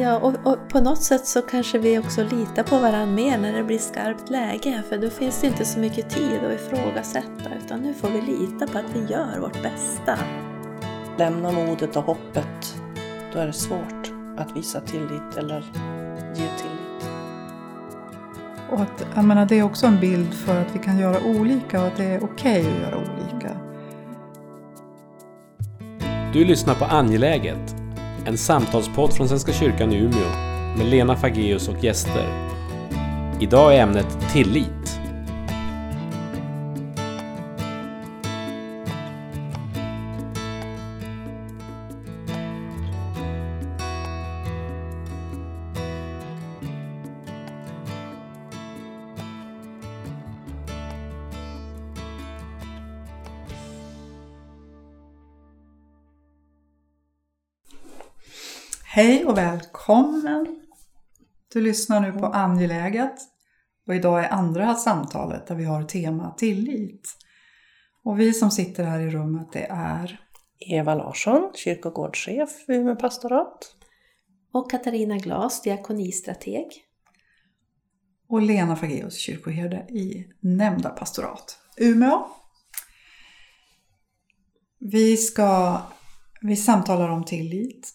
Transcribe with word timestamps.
Ja, 0.00 0.18
och, 0.18 0.34
och, 0.44 0.68
på 0.68 0.80
något 0.80 1.02
sätt 1.02 1.26
så 1.26 1.42
kanske 1.42 1.78
vi 1.78 1.98
också 1.98 2.22
litar 2.22 2.62
på 2.62 2.78
varandra 2.78 3.06
mer 3.06 3.38
när 3.38 3.52
det 3.52 3.64
blir 3.64 3.78
skarpt 3.78 4.30
läge. 4.30 4.82
För 4.88 4.98
då 4.98 5.10
finns 5.10 5.40
det 5.40 5.46
inte 5.46 5.64
så 5.64 5.78
mycket 5.78 6.10
tid 6.10 6.40
att 6.44 6.52
ifrågasätta. 6.52 7.50
Utan 7.64 7.80
nu 7.80 7.94
får 7.94 8.08
vi 8.08 8.20
lita 8.20 8.66
på 8.66 8.78
att 8.78 8.84
vi 8.94 9.12
gör 9.12 9.40
vårt 9.40 9.62
bästa. 9.62 10.18
Lämna 11.18 11.52
modet 11.52 11.96
och 11.96 12.02
hoppet. 12.02 12.76
Då 13.32 13.38
är 13.38 13.46
det 13.46 13.52
svårt 13.52 14.12
att 14.38 14.56
visa 14.56 14.80
tillit 14.80 15.36
eller 15.36 15.64
ge 16.34 16.48
tillit. 16.58 17.10
Och 18.70 18.80
att, 18.80 19.06
jag 19.14 19.24
menar, 19.24 19.46
det 19.46 19.58
är 19.58 19.62
också 19.62 19.86
en 19.86 20.00
bild 20.00 20.34
för 20.34 20.60
att 20.60 20.74
vi 20.74 20.78
kan 20.78 20.98
göra 20.98 21.24
olika 21.24 21.80
och 21.80 21.86
att 21.86 21.96
det 21.96 22.04
är 22.04 22.24
okej 22.24 22.60
okay 22.60 22.74
att 22.74 22.80
göra 22.80 22.96
olika. 22.96 23.50
Du 26.32 26.44
lyssnar 26.44 26.74
på 26.74 26.84
Angeläget, 26.84 27.85
en 28.26 28.38
samtalspodd 28.38 29.12
från 29.12 29.28
Svenska 29.28 29.52
kyrkan 29.52 29.92
i 29.92 29.96
Umeå 29.96 30.28
med 30.76 30.86
Lena 30.86 31.16
Fageus 31.16 31.68
och 31.68 31.84
gäster. 31.84 32.50
Idag 33.40 33.74
är 33.74 33.82
ämnet 33.82 34.18
tillit. 34.32 34.75
Hej 58.96 59.24
och 59.24 59.38
välkommen! 59.38 60.60
Du 61.52 61.60
lyssnar 61.60 62.00
nu 62.00 62.12
på 62.12 62.26
Angeläget 62.26 63.14
och 63.86 63.94
idag 63.94 64.24
är 64.24 64.28
andra 64.28 64.74
samtalet 64.74 65.46
där 65.46 65.54
vi 65.54 65.64
har 65.64 65.82
tema 65.82 66.30
tillit. 66.30 67.08
Och 68.04 68.20
vi 68.20 68.32
som 68.32 68.50
sitter 68.50 68.84
här 68.84 69.00
i 69.00 69.10
rummet 69.10 69.52
det 69.52 69.66
är 69.70 70.20
Eva 70.58 70.94
Larsson, 70.94 71.52
kyrkogårdschef 71.54 72.50
vid 72.68 72.80
Umeå 72.80 72.96
pastorat. 72.96 73.76
Och 74.52 74.70
Katarina 74.70 75.16
Glas, 75.16 75.62
diakonistrateg. 75.62 76.68
Och 78.28 78.42
Lena 78.42 78.76
Fageus, 78.76 79.18
kyrkoherde 79.18 79.76
i 79.76 80.26
nämnda 80.40 80.90
pastorat, 80.90 81.58
Umeå. 81.76 82.26
Vi 84.78 85.16
ska 85.16 85.80
vi 86.40 86.56
samtalar 86.56 87.08
om 87.08 87.24
tillit 87.24 87.92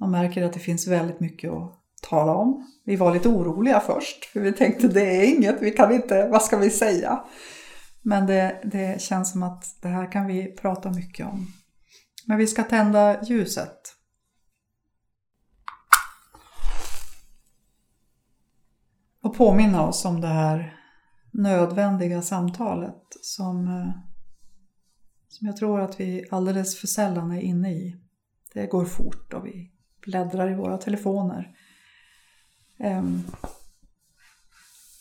man 0.00 0.10
märker 0.10 0.44
att 0.44 0.52
det 0.52 0.58
finns 0.58 0.86
väldigt 0.86 1.20
mycket 1.20 1.50
att 1.50 1.78
tala 2.02 2.34
om. 2.34 2.66
Vi 2.84 2.96
var 2.96 3.14
lite 3.14 3.28
oroliga 3.28 3.80
först, 3.80 4.24
för 4.24 4.40
vi 4.40 4.52
tänkte 4.52 4.88
det 4.88 5.16
är 5.16 5.36
inget, 5.36 5.62
vi 5.62 5.70
kan 5.70 5.92
inte, 5.92 6.28
vad 6.28 6.42
ska 6.42 6.56
vi 6.56 6.70
säga? 6.70 7.24
Men 8.02 8.26
det, 8.26 8.60
det 8.64 9.02
känns 9.02 9.32
som 9.32 9.42
att 9.42 9.64
det 9.82 9.88
här 9.88 10.12
kan 10.12 10.26
vi 10.26 10.56
prata 10.56 10.90
mycket 10.90 11.26
om. 11.26 11.46
Men 12.26 12.38
vi 12.38 12.46
ska 12.46 12.62
tända 12.62 13.22
ljuset. 13.24 13.94
Och 19.22 19.36
påminna 19.36 19.86
oss 19.86 20.04
om 20.04 20.20
det 20.20 20.26
här 20.26 20.74
nödvändiga 21.30 22.22
samtalet 22.22 23.02
som, 23.22 23.68
eh, 23.68 23.90
som 25.28 25.46
jag 25.46 25.56
tror 25.56 25.80
att 25.80 26.00
vi 26.00 26.24
alldeles 26.30 26.80
för 26.80 26.86
sällan 26.86 27.30
är 27.30 27.40
inne 27.40 27.72
i. 27.72 27.96
Det 28.54 28.66
går 28.66 28.84
fort 28.84 29.32
och 29.34 29.46
vi 29.46 29.72
bläddrar 30.08 30.50
i 30.50 30.54
våra 30.54 30.78
telefoner. 30.78 31.56
Ehm, 32.78 33.22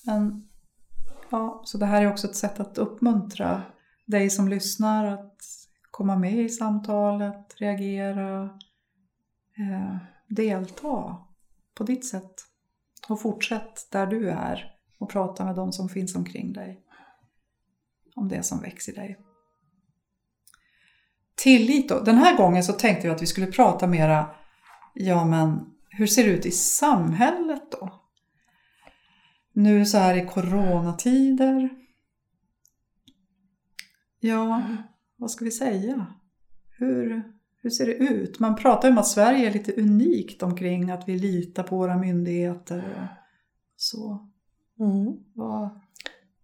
men, 0.06 0.48
ja, 1.30 1.62
så 1.66 1.78
det 1.78 1.86
här 1.86 2.02
är 2.02 2.12
också 2.12 2.28
ett 2.28 2.36
sätt 2.36 2.60
att 2.60 2.78
uppmuntra 2.78 3.62
dig 4.06 4.30
som 4.30 4.48
lyssnar 4.48 5.06
att 5.06 5.42
komma 5.92 6.16
med 6.16 6.40
i 6.40 6.50
samtalet, 6.50 7.56
reagera, 7.58 8.44
eh, 9.58 9.98
delta 10.28 11.18
på 11.76 11.84
ditt 11.84 12.06
sätt. 12.06 12.34
Och 13.10 13.22
fortsätt 13.22 13.92
där 13.92 14.08
du 14.08 14.30
är 14.30 14.76
och 15.00 15.10
prata 15.10 15.46
med 15.46 15.56
de 15.56 15.72
som 15.72 15.90
finns 15.90 16.16
omkring 16.16 16.54
dig 16.54 16.84
om 18.16 18.28
det 18.28 18.44
som 18.44 18.62
växer 18.62 18.92
i 18.92 18.96
dig. 18.96 19.18
Tillit 21.36 21.90
då. 21.90 22.00
Den 22.00 22.18
här 22.18 22.38
gången 22.38 22.64
så 22.64 22.74
tänkte 22.74 23.08
vi 23.08 23.14
att 23.14 23.22
vi 23.22 23.26
skulle 23.26 23.48
prata 23.48 23.88
mera 23.88 24.36
Ja, 25.00 25.26
men 25.26 25.60
hur 25.90 26.08
ser 26.08 26.24
det 26.24 26.30
ut 26.30 26.46
i 26.46 26.52
samhället 26.52 27.72
då? 27.72 28.04
Nu 29.54 29.86
så 29.86 29.98
här 29.98 30.18
i 30.18 30.26
coronatider. 30.26 31.70
Ja, 34.20 34.64
vad 35.16 35.32
ska 35.32 35.46
vi 35.46 35.52
säga? 35.52 36.06
Hur, 36.78 37.24
hur 37.62 37.70
ser 37.70 37.86
det 37.86 37.94
ut? 37.94 38.40
Man 38.40 38.56
pratar 38.56 38.88
ju 38.88 38.92
om 38.92 38.98
att 38.98 39.08
Sverige 39.08 39.48
är 39.48 39.54
lite 39.54 39.82
unikt 39.82 40.44
omkring 40.44 40.92
att 40.92 41.10
vi 41.10 41.20
litar 41.20 41.64
på 41.64 41.78
våra 41.78 41.98
myndigheter. 41.98 43.10
Så. 43.76 44.30
Mm. 44.80 45.18
Vad, 45.34 45.70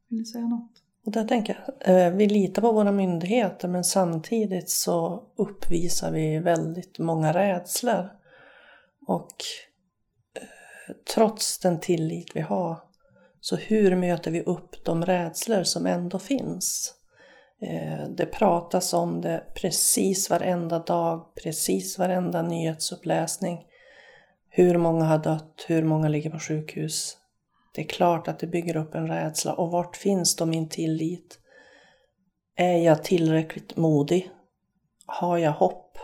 vill 0.09 0.19
ni 0.19 0.25
säga 0.25 0.47
något? 0.47 0.71
Och 1.05 1.11
där 1.11 1.25
tänker 1.25 1.65
jag, 1.65 2.05
eh, 2.05 2.13
vi 2.13 2.27
litar 2.27 2.61
på 2.61 2.71
våra 2.71 2.91
myndigheter 2.91 3.67
men 3.67 3.83
samtidigt 3.83 4.69
så 4.69 5.23
uppvisar 5.35 6.11
vi 6.11 6.39
väldigt 6.39 6.99
många 6.99 7.33
rädslor. 7.33 8.22
Och 9.07 9.35
eh, 10.35 10.95
trots 11.13 11.59
den 11.59 11.79
tillit 11.79 12.31
vi 12.35 12.41
har, 12.41 12.79
så 13.39 13.55
hur 13.55 13.95
möter 13.95 14.31
vi 14.31 14.41
upp 14.41 14.85
de 14.85 15.05
rädslor 15.05 15.63
som 15.63 15.85
ändå 15.85 16.19
finns? 16.19 16.95
Eh, 17.61 18.07
det 18.09 18.25
pratas 18.25 18.93
om 18.93 19.21
det 19.21 19.43
precis 19.55 20.29
varenda 20.29 20.79
dag, 20.79 21.35
precis 21.43 21.99
varenda 21.99 22.41
nyhetsuppläsning. 22.41 23.65
Hur 24.49 24.77
många 24.77 25.05
har 25.05 25.17
dött, 25.17 25.65
hur 25.67 25.83
många 25.83 26.07
ligger 26.07 26.29
på 26.29 26.39
sjukhus. 26.39 27.17
Det 27.75 27.81
är 27.81 27.87
klart 27.87 28.27
att 28.27 28.39
det 28.39 28.47
bygger 28.47 28.75
upp 28.75 28.95
en 28.95 29.07
rädsla. 29.07 29.53
Och 29.53 29.71
vart 29.71 29.97
finns 29.97 30.35
då 30.35 30.45
min 30.45 30.69
tillit? 30.69 31.39
Är 32.55 32.77
jag 32.77 33.03
tillräckligt 33.03 33.77
modig? 33.77 34.31
Har 35.05 35.37
jag 35.37 35.51
hopp? 35.51 35.97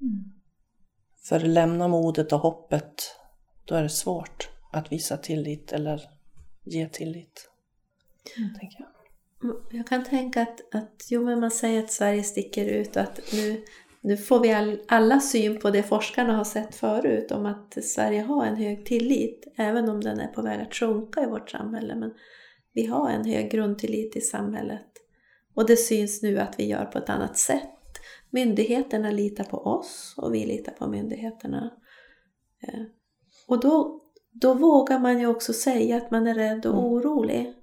Mm. 0.00 0.39
För 1.30 1.40
lämna 1.40 1.88
modet 1.88 2.32
och 2.32 2.38
hoppet, 2.38 3.16
då 3.64 3.74
är 3.74 3.82
det 3.82 3.88
svårt 3.88 4.48
att 4.72 4.92
visa 4.92 5.16
tillit 5.16 5.72
eller 5.72 6.02
ge 6.64 6.88
tillit. 6.88 7.50
Mm. 8.36 8.54
Tänker 8.58 8.86
jag. 9.40 9.56
jag 9.70 9.86
kan 9.86 10.04
tänka 10.04 10.42
att, 10.42 10.74
att 10.74 11.06
jo, 11.10 11.24
men 11.24 11.40
man 11.40 11.50
säger 11.50 11.84
att 11.84 11.90
Sverige 11.90 12.22
sticker 12.22 12.64
ut 12.64 12.96
och 12.96 13.02
att 13.02 13.20
nu, 13.32 13.64
nu 14.00 14.16
får 14.16 14.40
vi 14.40 14.52
all, 14.52 14.80
alla 14.88 15.20
syn 15.20 15.60
på 15.60 15.70
det 15.70 15.82
forskarna 15.82 16.36
har 16.36 16.44
sett 16.44 16.74
förut 16.74 17.32
om 17.32 17.46
att 17.46 17.84
Sverige 17.84 18.22
har 18.22 18.44
en 18.44 18.56
hög 18.56 18.86
tillit, 18.86 19.52
även 19.56 19.88
om 19.88 20.00
den 20.00 20.20
är 20.20 20.28
på 20.28 20.42
väg 20.42 20.60
att 20.60 20.74
sjunka 20.74 21.22
i 21.22 21.26
vårt 21.26 21.50
samhälle. 21.50 21.94
Men 21.94 22.14
vi 22.72 22.86
har 22.86 23.10
en 23.10 23.24
hög 23.24 23.50
grundtillit 23.50 24.16
i 24.16 24.20
samhället. 24.20 24.88
Och 25.54 25.66
det 25.66 25.76
syns 25.76 26.22
nu 26.22 26.38
att 26.38 26.58
vi 26.58 26.66
gör 26.66 26.84
på 26.84 26.98
ett 26.98 27.10
annat 27.10 27.38
sätt 27.38 27.79
Myndigheterna 28.30 29.10
litar 29.10 29.44
på 29.44 29.56
oss 29.56 30.14
och 30.16 30.34
vi 30.34 30.46
litar 30.46 30.72
på 30.72 30.88
myndigheterna. 30.88 31.70
Eh, 32.62 32.82
och 33.46 33.60
då, 33.60 34.02
då 34.32 34.54
vågar 34.54 34.98
man 34.98 35.18
ju 35.18 35.26
också 35.26 35.52
säga 35.52 35.96
att 35.96 36.10
man 36.10 36.26
är 36.26 36.34
rädd 36.34 36.66
och 36.66 36.78
mm. 36.78 36.84
orolig. 36.84 37.54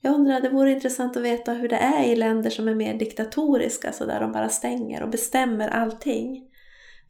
Jag 0.00 0.14
undrar, 0.14 0.40
det 0.40 0.48
vore 0.48 0.72
intressant 0.72 1.16
att 1.16 1.22
veta 1.22 1.52
hur 1.52 1.68
det 1.68 1.76
är 1.76 2.04
i 2.04 2.16
länder 2.16 2.50
som 2.50 2.68
är 2.68 2.74
mer 2.74 2.94
diktatoriska, 2.94 3.92
så 3.92 4.06
där 4.06 4.20
de 4.20 4.32
bara 4.32 4.48
stänger 4.48 5.02
och 5.02 5.10
bestämmer 5.10 5.68
allting. 5.68 6.48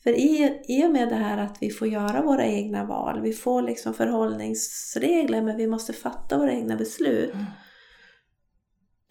För 0.03 0.11
i, 0.11 0.61
i 0.69 0.87
och 0.87 0.91
med 0.91 1.09
det 1.09 1.15
här 1.15 1.39
att 1.39 1.57
vi 1.61 1.71
får 1.71 1.89
göra 1.89 2.23
våra 2.23 2.47
egna 2.47 2.85
val, 2.85 3.21
vi 3.23 3.33
får 3.33 3.63
liksom 3.63 3.95
förhållningsregler 3.95 5.43
men 5.43 5.57
vi 5.57 5.67
måste 5.67 5.93
fatta 5.93 6.39
våra 6.39 6.53
egna 6.53 6.77
beslut. 6.77 7.33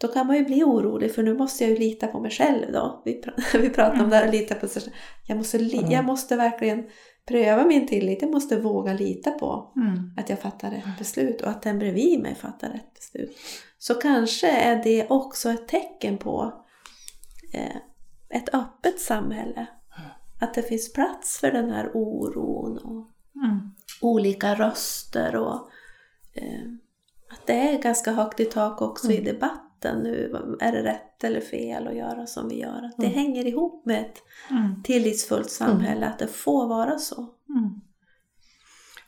Mm. 0.02 0.08
Då 0.08 0.14
kan 0.14 0.26
man 0.26 0.36
ju 0.36 0.44
bli 0.44 0.64
orolig 0.64 1.14
för 1.14 1.22
nu 1.22 1.34
måste 1.34 1.64
jag 1.64 1.70
ju 1.70 1.78
lita 1.78 2.06
på 2.06 2.20
mig 2.20 2.30
själv 2.30 2.72
då. 2.72 3.02
Vi, 3.04 3.14
pr 3.14 3.30
vi 3.58 3.70
pratar 3.70 3.92
mm. 3.92 4.04
om 4.04 4.10
det 4.10 4.16
här, 4.16 4.32
lita 4.32 4.54
på 4.54 4.68
sig 4.68 4.82
själv. 4.82 4.94
Jag 5.26 5.36
måste, 5.36 5.58
mm. 5.58 5.90
jag 5.90 6.04
måste 6.04 6.36
verkligen 6.36 6.84
pröva 7.28 7.64
min 7.64 7.86
tillit. 7.86 8.22
Jag 8.22 8.30
måste 8.30 8.60
våga 8.60 8.92
lita 8.92 9.30
på 9.30 9.72
mm. 9.76 10.10
att 10.16 10.28
jag 10.28 10.40
fattar 10.40 10.70
rätt 10.70 10.98
beslut 10.98 11.40
och 11.40 11.48
att 11.48 11.62
den 11.62 11.78
bredvid 11.78 12.20
mig 12.20 12.34
fattar 12.34 12.68
rätt 12.68 12.94
beslut. 12.94 13.36
Så 13.78 13.94
kanske 13.94 14.50
är 14.50 14.82
det 14.82 15.06
också 15.10 15.50
ett 15.50 15.68
tecken 15.68 16.18
på 16.18 16.64
eh, 17.52 17.76
ett 18.28 18.54
öppet 18.54 19.00
samhälle. 19.00 19.66
Att 20.40 20.54
det 20.54 20.62
finns 20.62 20.92
plats 20.92 21.38
för 21.38 21.50
den 21.50 21.70
här 21.70 21.90
oron 21.94 22.78
och 22.78 23.10
mm. 23.44 23.70
olika 24.00 24.54
röster 24.54 25.36
och 25.36 25.70
eh, 26.32 26.62
att 27.30 27.46
det 27.46 27.52
är 27.52 27.82
ganska 27.82 28.12
högt 28.12 28.40
i 28.40 28.44
tak 28.44 28.82
också 28.82 29.12
i 29.12 29.18
mm. 29.18 29.34
debatt 29.34 29.71
debatten 29.82 30.02
nu. 30.02 30.56
Är 30.60 30.72
det 30.72 30.82
rätt 30.82 31.24
eller 31.24 31.40
fel 31.40 31.88
att 31.88 31.96
göra 31.96 32.26
som 32.26 32.48
vi 32.48 32.60
gör? 32.60 32.84
Att 32.84 32.96
det 32.96 33.06
mm. 33.06 33.18
hänger 33.18 33.46
ihop 33.46 33.86
med 33.86 34.00
ett 34.00 34.22
mm. 34.50 34.82
tillitsfullt 34.82 35.50
samhälle, 35.50 36.06
att 36.06 36.18
det 36.18 36.26
får 36.26 36.68
vara 36.68 36.98
så. 36.98 37.16
Mm. 37.48 37.80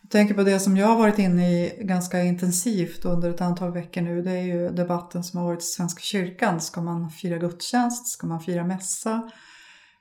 Jag 0.02 0.10
tänker 0.10 0.34
på 0.34 0.42
det 0.42 0.60
som 0.60 0.76
jag 0.76 0.86
har 0.86 0.96
varit 0.96 1.18
inne 1.18 1.50
i 1.50 1.84
ganska 1.84 2.22
intensivt 2.22 3.04
under 3.04 3.30
ett 3.30 3.40
antal 3.40 3.72
veckor 3.72 4.00
nu. 4.00 4.22
Det 4.22 4.30
är 4.30 4.42
ju 4.42 4.68
debatten 4.68 5.24
som 5.24 5.38
har 5.38 5.46
varit 5.46 5.62
i 5.62 5.66
Svenska 5.66 6.00
kyrkan. 6.00 6.60
Ska 6.60 6.80
man 6.82 7.10
fira 7.10 7.38
gudstjänst? 7.38 8.06
Ska 8.06 8.26
man 8.26 8.40
fira 8.40 8.64
mässa? 8.64 9.30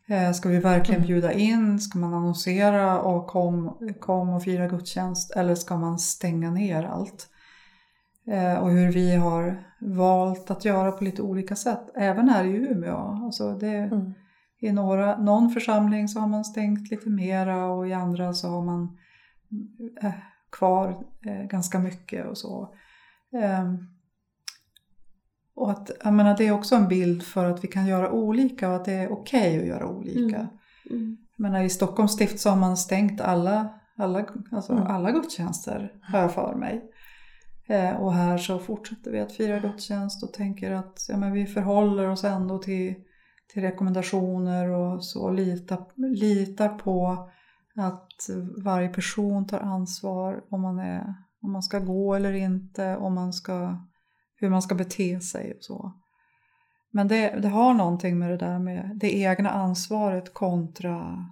Eh, 0.10 0.32
ska 0.32 0.50
vi 0.50 0.60
verkligen 0.60 1.02
Mm. 1.02 1.08
bjuda 1.08 1.32
in? 1.32 1.80
Ska 1.80 2.00
man 2.00 2.14
annonsera 2.14 3.02
och 3.02 3.28
kom, 3.28 3.78
kom 4.00 4.30
och 4.30 4.44
fira 4.44 4.68
gudstjänst? 4.68 5.32
Eller 5.32 5.56
ska 5.56 5.78
man 5.78 6.00
stänga 6.00 6.52
ner 6.52 6.84
allt? 6.84 7.28
Eh, 8.28 8.58
Och 8.58 8.70
hur 8.72 8.92
vi 8.92 9.16
har 9.16 9.64
valt 9.80 10.52
att 10.52 10.66
göra 10.66 10.92
på 10.92 11.04
lite 11.04 11.22
olika 11.22 11.56
sätt. 11.56 11.90
Även 11.96 12.30
här 12.30 12.44
i 12.46 12.50
Umeå. 12.56 12.98
Alltså 13.26 13.54
det, 13.56 13.68
Mm. 13.78 14.14
I 14.60 14.72
några, 14.72 15.18
någon 15.18 15.50
församling 15.50 16.08
så 16.08 16.20
har 16.20 16.28
man 16.28 16.46
stängt 16.46 16.92
lite 16.92 17.10
mera 17.10 17.66
och 17.66 17.88
i 17.88 17.94
andra 17.94 18.34
så 18.34 18.48
har 18.48 18.62
man 18.62 18.98
eh, 20.02 20.12
kvar 20.52 21.06
eh, 21.26 21.44
ganska 21.48 21.80
mycket 21.80 22.26
och 22.28 22.38
så. 22.38 22.76
Ehm, 23.42 23.78
och 25.56 25.72
att, 25.72 25.92
jag 26.04 26.14
menar, 26.14 26.38
det 26.38 26.48
är 26.48 26.52
också 26.52 26.76
en 26.76 26.88
bild 26.88 27.24
för 27.24 27.46
att 27.46 27.64
vi 27.64 27.68
kan 27.68 27.88
göra 27.88 28.12
olika 28.12 28.70
och 28.70 28.76
att 28.76 28.86
det 28.86 28.94
är 28.94 29.12
okej 29.12 29.60
att 29.60 29.66
göra 29.68 29.88
olika. 29.88 30.38
Mm. 30.38 30.48
Mm. 30.92 31.18
Jag 31.38 31.44
menar, 31.44 31.64
I 31.64 31.70
Stockholms 31.70 32.12
stift 32.14 32.40
så 32.40 32.50
har 32.50 32.58
man 32.58 32.78
stängt 32.78 33.22
alla, 33.22 33.70
alla, 33.98 34.26
alltså 34.52 34.74
Mm. 34.74 34.88
alla 34.88 35.12
gudstjänster, 35.12 35.94
har 36.02 36.20
jag 36.20 36.32
för 36.34 36.56
mig. 36.56 36.90
Eh, 37.68 37.96
och 37.96 38.14
här 38.14 38.38
så 38.38 38.60
fortsätter 38.60 39.12
vi 39.12 39.20
att 39.20 39.32
fira 39.32 39.60
gudstjänst 39.60 40.24
och 40.24 40.34
tänker 40.34 40.72
att 40.72 41.06
ja, 41.10 41.18
men 41.18 41.32
vi 41.32 41.46
förhåller 41.46 42.10
oss 42.10 42.24
ändå 42.24 42.58
till, 42.58 42.96
till 43.54 43.62
rekommendationer 43.62 44.70
och 44.70 45.06
så. 45.06 45.32
Litar, 45.32 45.86
litar 46.16 46.70
på 46.70 47.30
att 47.76 48.30
varje 48.64 48.90
person 48.90 49.48
tar 49.48 49.60
ansvar 49.60 50.44
om 50.50 50.62
man, 50.62 50.80
är, 50.80 51.16
om 51.42 51.52
man 51.52 51.64
ska 51.64 51.80
gå 51.80 52.16
eller 52.16 52.34
inte, 52.34 52.98
om 52.98 53.14
man 53.14 53.34
ska, 53.34 53.78
hur 54.36 54.50
man 54.50 54.62
ska 54.62 54.76
bete 54.76 55.20
sig 55.20 55.54
och 55.54 55.64
så. 55.64 55.94
Men 56.92 57.08
det, 57.08 57.40
det 57.40 57.48
har 57.48 57.74
någonting 57.74 58.20
med 58.20 58.30
det 58.30 58.38
där 58.38 58.60
med 58.60 58.98
det 59.02 59.16
egna 59.16 59.50
ansvaret 59.50 60.34
kontra 60.34 61.26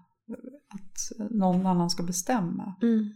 att 0.70 1.30
någon 1.32 1.66
annan 1.66 1.90
ska 1.90 2.04
bestämma. 2.04 2.76
Mm. 2.82 3.14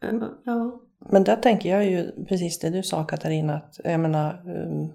Eh, 0.00 0.28
ja. 0.44 0.80
Men 0.98 1.24
där 1.24 1.36
tänker 1.36 1.70
jag 1.70 1.84
ju 1.84 2.24
precis 2.28 2.58
det 2.58 2.70
du 2.70 2.82
sa 2.82 3.04
Katarina, 3.04 3.54
att 3.54 3.80
jag 3.84 4.00
menar, 4.00 4.42
um, 4.46 4.92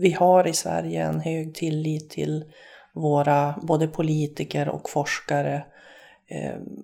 vi 0.00 0.12
har 0.12 0.46
i 0.46 0.52
Sverige 0.52 1.04
en 1.04 1.20
hög 1.20 1.54
tillit 1.54 2.10
till 2.10 2.44
våra 2.94 3.54
både 3.62 3.88
politiker 3.88 4.68
och 4.68 4.90
forskare. 4.90 5.64
Um, 6.56 6.82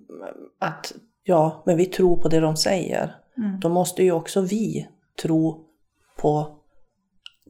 att 0.59 0.93
ja, 1.23 1.63
men 1.65 1.77
vi 1.77 1.85
tror 1.85 2.17
på 2.17 2.27
det 2.27 2.39
de 2.39 2.57
säger. 2.57 3.15
Mm. 3.37 3.59
Då 3.59 3.69
måste 3.69 4.03
ju 4.03 4.11
också 4.11 4.41
vi 4.41 4.87
tro 5.21 5.65
på 6.17 6.59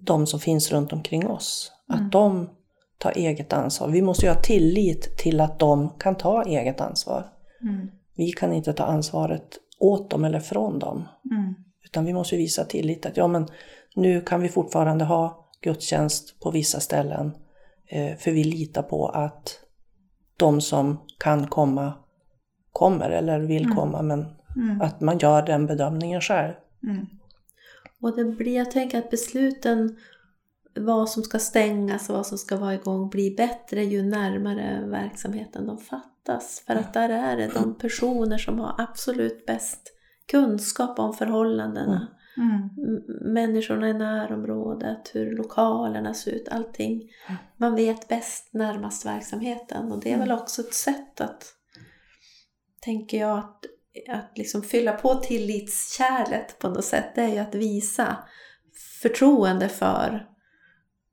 de 0.02 0.28
som 0.28 0.40
finns 0.40 0.72
runt 0.72 0.94
omkring 0.94 1.28
oss. 1.28 1.72
Att 1.88 2.00
Mm. 2.00 2.10
de 2.10 2.50
tar 2.98 3.18
eget 3.18 3.54
ansvar. 3.54 3.88
Vi 3.88 4.02
måste 4.02 4.26
ju 4.26 4.32
ha 4.32 4.42
tillit 4.42 5.18
till 5.18 5.42
att 5.42 5.60
de 5.60 5.90
kan 6.00 6.16
ta 6.16 6.44
eget 6.44 6.82
ansvar. 6.82 7.26
Mm. 7.62 7.92
Vi 8.16 8.32
kan 8.32 8.54
inte 8.54 8.74
ta 8.74 8.84
ansvaret 8.84 9.58
åt 9.80 10.10
dem 10.10 10.26
eller 10.26 10.40
från 10.40 10.80
dem. 10.80 11.08
Mm. 11.32 11.56
Utan 11.84 12.06
vi 12.06 12.14
måste 12.14 12.36
visa 12.38 12.66
tillit 12.66 13.06
att 13.06 13.18
ja, 13.18 13.28
men 13.28 13.48
nu 13.96 14.22
kan 14.22 14.42
vi 14.42 14.50
fortfarande 14.50 15.06
ha 15.06 15.50
gudstjänst 15.62 16.40
på 16.40 16.52
vissa 16.52 16.80
ställen. 16.80 17.32
Eh, 17.88 18.18
för 18.18 18.32
vi 18.32 18.44
litar 18.44 18.82
på 18.84 19.08
att 19.08 19.60
de 20.38 20.62
som 20.62 20.98
kan 21.20 21.48
komma 21.48 21.94
kommer 22.72 23.10
eller 23.10 23.40
vill 23.40 23.64
Mm. 23.66 23.76
komma. 23.76 24.02
Men 24.02 24.26
Mm. 24.56 24.82
att 24.82 25.02
man 25.02 25.18
gör 25.18 25.42
den 25.42 25.66
bedömningen 25.66 26.22
själv. 26.22 26.54
Mm. 26.84 27.06
Och 28.02 28.16
det 28.16 28.26
blir, 28.26 28.56
jag 28.58 28.72
tänker 28.72 28.98
att 28.98 29.10
besluten 29.10 29.98
vad 30.76 31.10
som 31.10 31.24
ska 31.24 31.40
stängas 31.40 32.10
och 32.10 32.16
vad 32.16 32.28
som 32.28 32.38
ska 32.38 32.58
vara 32.58 32.74
igång 32.74 33.10
blir 33.10 33.38
bättre 33.38 33.84
ju 33.84 34.04
närmare 34.04 34.86
verksamheten 34.88 35.68
de 35.68 35.78
fattas. 35.78 36.64
För 36.68 36.76
att 36.76 36.94
där 36.94 37.10
är 37.10 37.38
det 37.38 37.48
de 37.54 37.78
personer 37.78 38.38
som 38.38 38.60
har 38.60 38.76
absolut 38.78 39.46
bäst 39.46 39.92
kunskap 40.32 41.00
om 41.00 41.14
förhållandena. 41.14 42.08
Mm. 42.38 42.54
M- 42.62 43.34
Människorna 43.34 43.90
i 43.90 43.94
närområdet, 43.94 45.12
hur 45.14 45.38
lokalerna 45.38 46.14
ser 46.14 46.32
ut, 46.32 46.48
allting. 46.50 47.02
Man 47.58 47.76
vet 47.76 48.08
bäst 48.08 48.54
närmast 48.54 49.06
verksamheten 49.06 49.92
och 49.92 50.04
det 50.04 50.12
är 50.12 50.18
väl 50.18 50.32
också 50.32 50.62
ett 50.62 50.74
sätt 50.74 51.22
att, 51.22 51.44
tänker 52.82 53.20
jag, 53.20 53.38
att, 53.38 53.66
att 54.10 54.38
liksom 54.38 54.62
fylla 54.62 54.92
på 54.92 55.16
tillitskärlet 55.16 56.60
på 56.60 56.70
något 56.70 56.86
sätt. 56.86 57.16
Det 57.16 57.22
är 57.22 57.34
ju 57.34 57.40
att 57.40 57.56
visa 57.56 58.18
förtroende 59.02 59.70
för 59.70 60.35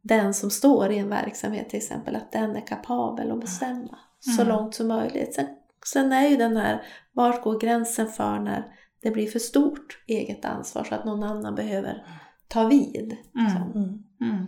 den 0.03 0.35
som 0.35 0.51
står 0.51 0.93
i 0.93 0.99
en 0.99 1.09
verksamhet 1.09 1.69
till 1.69 1.79
exempel, 1.79 2.17
att 2.17 2.33
den 2.33 2.57
är 2.57 2.67
kapabel 2.67 3.31
att 3.31 3.41
bestämma 3.41 3.99
så 4.21 4.43
Mm. 4.43 4.55
långt 4.57 4.75
som 4.75 4.89
möjligt. 4.89 5.35
Sen, 5.35 5.47
sen 5.87 6.13
är 6.13 6.29
ju 6.29 6.37
den 6.37 6.57
här, 6.57 6.83
var 7.13 7.43
går 7.43 7.61
gränsen 7.61 8.09
för 8.09 8.39
när 8.39 8.65
det 9.03 9.11
blir 9.11 9.27
för 9.27 9.39
stort 9.39 10.05
eget 10.07 10.45
ansvar 10.45 10.85
så 10.85 10.95
att 10.95 11.05
någon 11.05 11.23
annan 11.23 11.55
behöver 11.55 12.07
ta 12.49 12.67
vid. 12.69 13.17
Mm. 13.39 13.63
Mm. 13.75 14.03
Mm. 14.21 14.47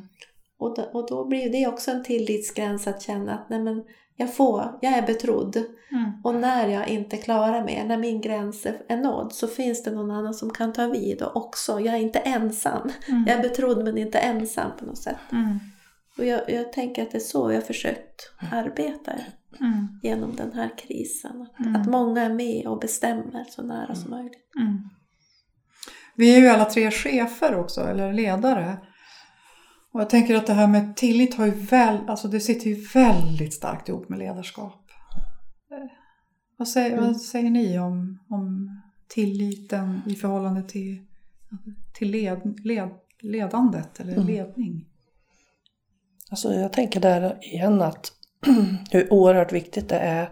Och, 0.59 0.77
då, 0.77 0.83
och 0.83 1.09
då 1.09 1.25
blir 1.25 1.43
ju 1.43 1.49
det 1.49 1.67
också 1.67 1.91
en 1.91 2.05
tillitsgräns 2.05 2.87
att 2.87 3.03
känna 3.03 3.35
att 3.35 3.51
nej 3.51 3.63
men, 3.63 3.85
jag, 4.17 4.35
får, 4.35 4.79
jag 4.83 4.93
är 4.93 5.07
betrodd 5.07 5.57
Mm. 5.91 6.11
och 6.25 6.35
när 6.35 6.69
jag 6.69 6.89
inte 6.89 7.17
klarar 7.17 7.65
mer, 7.65 7.85
när 7.85 7.97
min 7.99 8.21
gräns 8.21 8.67
är- 8.67 8.97
nådd 8.97 9.33
så 9.33 9.47
finns 9.49 9.83
det 9.85 9.91
någon 9.91 10.11
annan 10.11 10.35
som 10.35 10.51
kan 10.51 10.73
ta 10.73 10.87
vid 10.87 11.23
och 11.23 11.37
också, 11.37 11.81
jag 11.81 11.95
är 11.95 11.99
inte 11.99 12.19
ensam. 12.19 12.91
Mm. 13.09 13.25
Jag 13.29 13.39
är 13.39 13.43
betrodd 13.43 13.85
men 13.85 13.99
inte 13.99 14.19
ensam 14.19 14.71
på 14.79 14.85
något 14.85 14.99
sätt. 14.99 15.17
Mm. 15.33 15.59
Och 16.19 16.25
jag, 16.25 16.51
jag 16.51 16.73
tänker 16.73 17.03
att 17.03 17.11
det 17.11 17.19
är 17.19 17.21
så 17.21 17.51
jag 17.51 17.57
har 17.57 17.67
försökt 17.67 18.33
arbeta 18.53 19.13
Mm. 19.61 19.87
genom 20.03 20.37
den 20.37 20.53
här 20.53 20.71
krisen. 20.79 21.43
Att, 21.43 21.61
Mm. 21.67 21.77
att 21.81 21.87
många 21.89 22.23
är 22.23 22.35
med 22.35 22.67
och 22.67 22.81
bestämmer 22.81 23.45
så 23.49 23.63
nära 23.63 23.95
som 23.95 24.11
möjligt. 24.11 24.51
Mm. 24.61 24.79
Vi 26.17 26.35
är 26.37 26.41
ju 26.41 26.49
alla 26.49 26.65
tre 26.65 26.91
chefer 26.91 27.55
också, 27.61 27.81
eller 27.81 28.13
ledare. 28.13 28.77
Och 29.95 30.01
jag 30.01 30.11
tänker 30.11 30.35
att 30.37 30.47
det 30.47 30.53
här 30.53 30.67
med 30.67 30.97
tillit 30.97 31.35
har 31.35 31.45
ju 31.47 31.51
väl, 31.53 31.99
alltså 32.09 32.29
det 32.29 32.41
sitter 32.41 32.67
ju 32.71 32.75
väldigt 32.95 33.55
starkt 33.55 33.89
ihop 33.89 34.09
med 34.09 34.19
ledarskap. 34.19 34.81
Eh, 35.71 35.79
Vad 36.57 36.69
säger, 36.69 36.93
Mm. 36.93 37.05
vad 37.05 37.21
säger 37.21 37.51
ni 37.51 37.79
om, 37.79 38.19
om 38.29 38.71
tilliten 39.09 40.01
i 40.07 40.15
förhållande 40.15 40.63
till, 40.63 41.05
till 41.93 42.11
led, 42.11 42.61
led, 42.65 42.89
ledandet 43.21 44.01
eller 44.01 44.13
Mm. 44.13 44.27
ledning? 44.27 44.87
Alltså 46.31 46.55
jag 46.55 46.73
tänker 46.73 47.01
där 47.01 47.39
igen 47.41 47.83
att 47.83 48.13
hur 48.91 49.13
oerhört 49.13 49.53
viktigt 49.53 49.89
det 49.89 49.99
är 49.99 50.31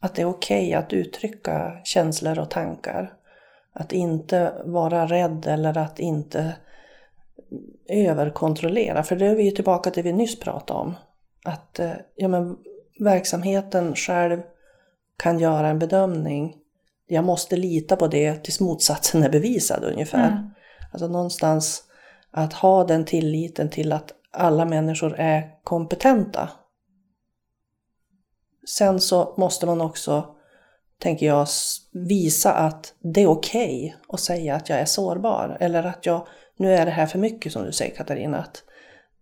att 0.00 0.14
det 0.14 0.22
är 0.22 0.26
okej 0.26 0.74
att 0.74 0.92
uttrycka 0.92 1.80
känslor 1.84 2.38
och 2.38 2.50
tankar. 2.50 3.12
Att 3.72 3.92
inte 3.92 4.62
vara 4.64 5.06
rädd 5.06 5.46
eller 5.46 5.78
att 5.78 5.98
inte 5.98 6.56
överkontrollera. 7.88 9.02
För 9.02 9.16
det 9.16 9.26
är 9.26 9.34
vi 9.34 9.44
ju 9.44 9.50
tillbaka 9.50 9.90
till 9.90 10.04
det 10.04 10.10
vi 10.10 10.16
nyss 10.16 10.40
pratade 10.40 10.80
om. 10.80 10.94
Att 11.44 11.78
eh, 11.78 11.92
ja, 12.16 12.28
men, 12.28 12.56
verksamheten 13.00 13.94
själv 13.94 14.40
kan 15.16 15.38
göra 15.38 15.68
en 15.68 15.78
bedömning. 15.78 16.56
Jag 17.06 17.24
måste 17.24 17.56
lita 17.56 17.96
på 17.96 18.06
det 18.06 18.44
tills 18.44 18.60
motsatsen 18.60 19.22
är 19.22 19.30
bevisad 19.30 19.84
ungefär. 19.84 20.28
Mm. 20.28 20.50
Alltså 20.92 21.08
någonstans 21.08 21.82
att 22.30 22.52
ha 22.52 22.84
den 22.84 23.04
tilliten 23.04 23.70
till 23.70 23.92
att 23.92 24.12
alla 24.30 24.64
människor 24.64 25.14
är 25.18 25.50
kompetenta. 25.64 26.48
Sen 28.68 29.00
så 29.00 29.34
måste 29.36 29.66
man 29.66 29.80
också, 29.80 30.34
tänker 30.98 31.26
jag, 31.26 31.46
visa 31.92 32.52
att 32.52 32.94
det 33.00 33.22
är 33.22 33.26
okej 33.26 33.96
att 34.08 34.20
säga 34.20 34.54
att 34.54 34.68
jag 34.68 34.78
är 34.78 34.84
sårbar. 34.84 35.56
Eller 35.60 35.82
att 35.82 36.06
jag, 36.06 36.26
nu 36.60 36.74
är 36.74 36.84
det 36.84 36.90
här 36.90 37.06
för 37.06 37.18
mycket 37.18 37.52
som 37.52 37.64
du 37.64 37.72
säger 37.72 37.96
Katarina. 37.96 38.38
Att 38.38 38.62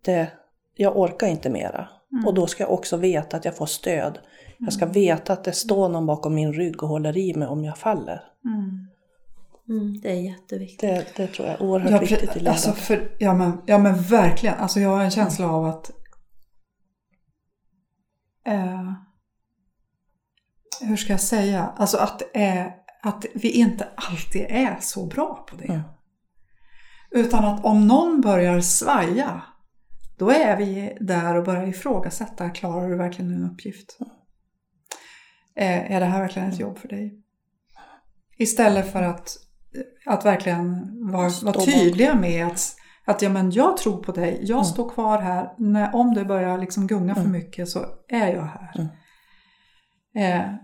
det, 0.04 0.30
jag 0.74 0.98
orkar 0.98 1.26
inte 1.26 1.50
mera. 1.50 1.88
Mm. 2.12 2.26
Och 2.26 2.34
då 2.34 2.46
ska 2.46 2.62
jag 2.62 2.72
också 2.72 2.96
veta 2.96 3.36
att 3.36 3.44
jag 3.44 3.56
får 3.56 3.66
stöd. 3.66 4.18
Jag 4.58 4.72
ska 4.72 4.86
veta 4.86 5.32
att 5.32 5.44
det 5.44 5.52
står 5.52 5.88
någon 5.88 6.06
bakom 6.06 6.34
min 6.34 6.52
rygg 6.52 6.82
och 6.82 6.88
håller 6.88 7.16
i 7.16 7.34
mig 7.34 7.48
om 7.48 7.64
jag 7.64 7.78
faller. 7.78 8.22
Mm. 8.44 8.88
Mm, 9.68 10.00
det 10.00 10.10
är 10.10 10.20
jätteviktigt. 10.20 10.80
Det, 10.80 11.06
det 11.16 11.26
tror 11.26 11.48
jag 11.48 11.56
är 11.56 11.62
oerhört 11.62 11.90
Ja, 11.90 11.98
viktigt 11.98 12.36
i 12.36 12.38
ledarskap. 12.38 12.48
alltså 12.48 12.72
för, 12.72 13.16
ja, 13.18 13.34
men, 13.34 13.52
ja 13.66 13.78
men 13.78 14.02
verkligen. 14.02 14.54
Alltså 14.58 14.80
jag 14.80 14.88
har 14.88 15.04
en 15.04 15.10
känsla 15.10 15.50
av 15.50 15.66
att 15.66 15.90
eh, 18.46 18.92
hur 20.80 20.96
ska 20.96 21.12
jag 21.12 21.20
säga? 21.20 21.72
Alltså 21.76 21.96
att, 21.96 22.36
eh, 22.36 22.66
att 23.02 23.24
vi 23.34 23.50
inte 23.50 23.88
alltid 23.94 24.46
är 24.48 24.76
så 24.80 25.06
bra 25.06 25.46
på 25.50 25.56
det. 25.56 25.82
Utan 27.10 27.44
att 27.44 27.64
om 27.64 27.86
någon 27.86 28.20
börjar 28.20 28.60
svaja 28.60 29.42
då 30.18 30.30
är 30.30 30.56
vi 30.56 30.96
där 31.00 31.34
och 31.34 31.44
börjar 31.44 31.66
ifrågasätta. 31.66 32.50
Klarar 32.50 32.88
du 32.88 32.96
verkligen 32.96 33.30
din 33.30 33.44
uppgift? 33.44 33.98
Eh, 35.56 35.92
är 35.92 36.00
det 36.00 36.06
här 36.06 36.20
verkligen 36.20 36.48
ett 36.48 36.60
jobb 36.60 36.78
för 36.78 36.88
dig? 36.88 37.22
Istället 38.38 38.92
för 38.92 39.02
att, 39.02 39.36
att 40.06 40.24
verkligen 40.24 40.88
vara, 41.12 41.30
vara 41.42 41.60
tydliga 41.60 42.14
med 42.14 42.46
att, 42.46 42.76
att 43.04 43.22
ja, 43.22 43.28
men 43.28 43.50
jag 43.50 43.76
tror 43.76 44.02
på 44.02 44.12
dig, 44.12 44.38
jag 44.42 44.56
Mm. 44.56 44.64
står 44.64 44.88
kvar 44.90 45.18
här. 45.18 45.54
När, 45.58 45.94
om 45.94 46.14
det 46.14 46.24
börjar 46.24 46.58
liksom 46.58 46.86
gunga 46.86 47.14
för 47.14 47.20
Mm. 47.20 47.32
mycket 47.32 47.68
så 47.68 47.86
är 48.08 48.34
jag 48.34 48.42
här. 48.42 48.70
Mm. 48.74 48.88
Eh, 50.40 50.54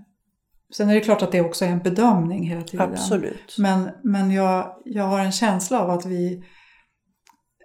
sen 0.72 0.88
är 0.90 0.94
det 0.94 1.00
klart 1.00 1.22
att 1.22 1.32
det 1.32 1.40
också 1.40 1.64
är 1.64 1.68
en 1.68 1.78
bedömning 1.78 2.48
hela 2.48 2.62
tiden. 2.62 2.92
Absolut. 2.92 3.56
Men, 3.58 3.90
men 4.04 4.30
jag, 4.30 4.76
jag 4.84 5.04
har 5.04 5.20
en 5.20 5.32
känsla 5.32 5.80
av 5.80 5.90
att 5.90 6.06
vi 6.06 6.44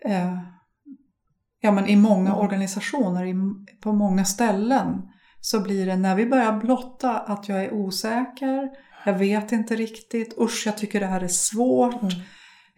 eh, 0.06 0.38
ja, 1.62 1.72
men 1.72 1.88
i 1.88 1.96
många 1.96 2.30
Mm. 2.30 2.42
organisationer, 2.42 3.26
i, 3.26 3.36
på 3.82 3.94
många 3.94 4.26
ställen, 4.26 5.02
så 5.42 5.60
blir 5.62 5.86
det 5.86 5.96
när 5.96 6.16
vi 6.16 6.26
börjar 6.26 6.60
blotta 6.60 7.18
att 7.20 7.50
jag 7.50 7.64
är 7.64 7.74
osäker, 7.74 8.70
jag 9.06 9.14
vet 9.14 9.52
inte 9.52 9.76
riktigt, 9.76 10.38
usch 10.40 10.64
jag 10.66 10.78
tycker 10.78 11.00
det 11.00 11.06
här 11.06 11.22
är 11.22 11.28
svårt. 11.28 12.02
Mm. 12.02 12.16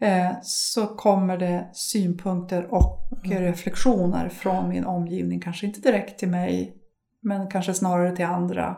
Eh, 0.01 0.35
så 0.41 0.87
kommer 0.87 1.37
det 1.37 1.69
synpunkter 1.73 2.73
och 2.73 2.97
Mm. 3.25 3.41
reflektioner 3.43 4.29
från 4.29 4.69
min 4.69 4.85
omgivning. 4.85 5.39
Kanske 5.41 5.65
inte 5.65 5.79
direkt 5.81 6.19
till 6.19 6.29
mig, 6.29 6.75
men 7.21 7.49
kanske 7.49 7.73
snarare 7.73 8.15
till 8.15 8.25
andra. 8.25 8.77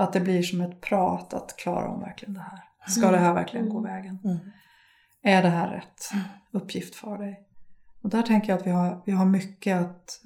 Att 0.00 0.12
det 0.12 0.20
blir 0.20 0.42
som 0.42 0.60
ett 0.60 0.80
prat 0.80 1.34
att 1.34 1.56
klara 1.56 1.88
om 1.88 2.00
verkligen 2.00 2.34
det 2.34 2.40
här. 2.40 2.60
Ska 2.88 3.10
det 3.10 3.18
här 3.18 3.34
verkligen 3.34 3.68
gå 3.68 3.80
vägen? 3.80 4.18
Mm. 4.24 4.38
Är 5.22 5.42
det 5.42 5.48
här 5.48 5.68
rätt 5.68 6.10
uppgift 6.52 6.94
för 6.94 7.18
dig? 7.18 7.40
Och 8.02 8.10
där 8.10 8.22
tänker 8.22 8.48
jag 8.48 8.58
att 8.60 8.66
vi 8.66 8.70
har, 8.70 9.02
vi 9.06 9.12
har 9.12 9.26
mycket 9.26 9.80
att 9.80 10.20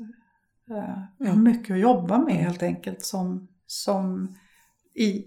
eh, 0.70 0.98
vi 1.18 1.26
har 1.26 1.32
Mm. 1.34 1.44
mycket 1.44 1.74
att 1.74 1.80
jobba 1.80 2.18
med 2.18 2.34
helt 2.34 2.62
enkelt 2.62 3.02
som, 3.02 3.48
som 3.66 4.36
i, 4.94 5.24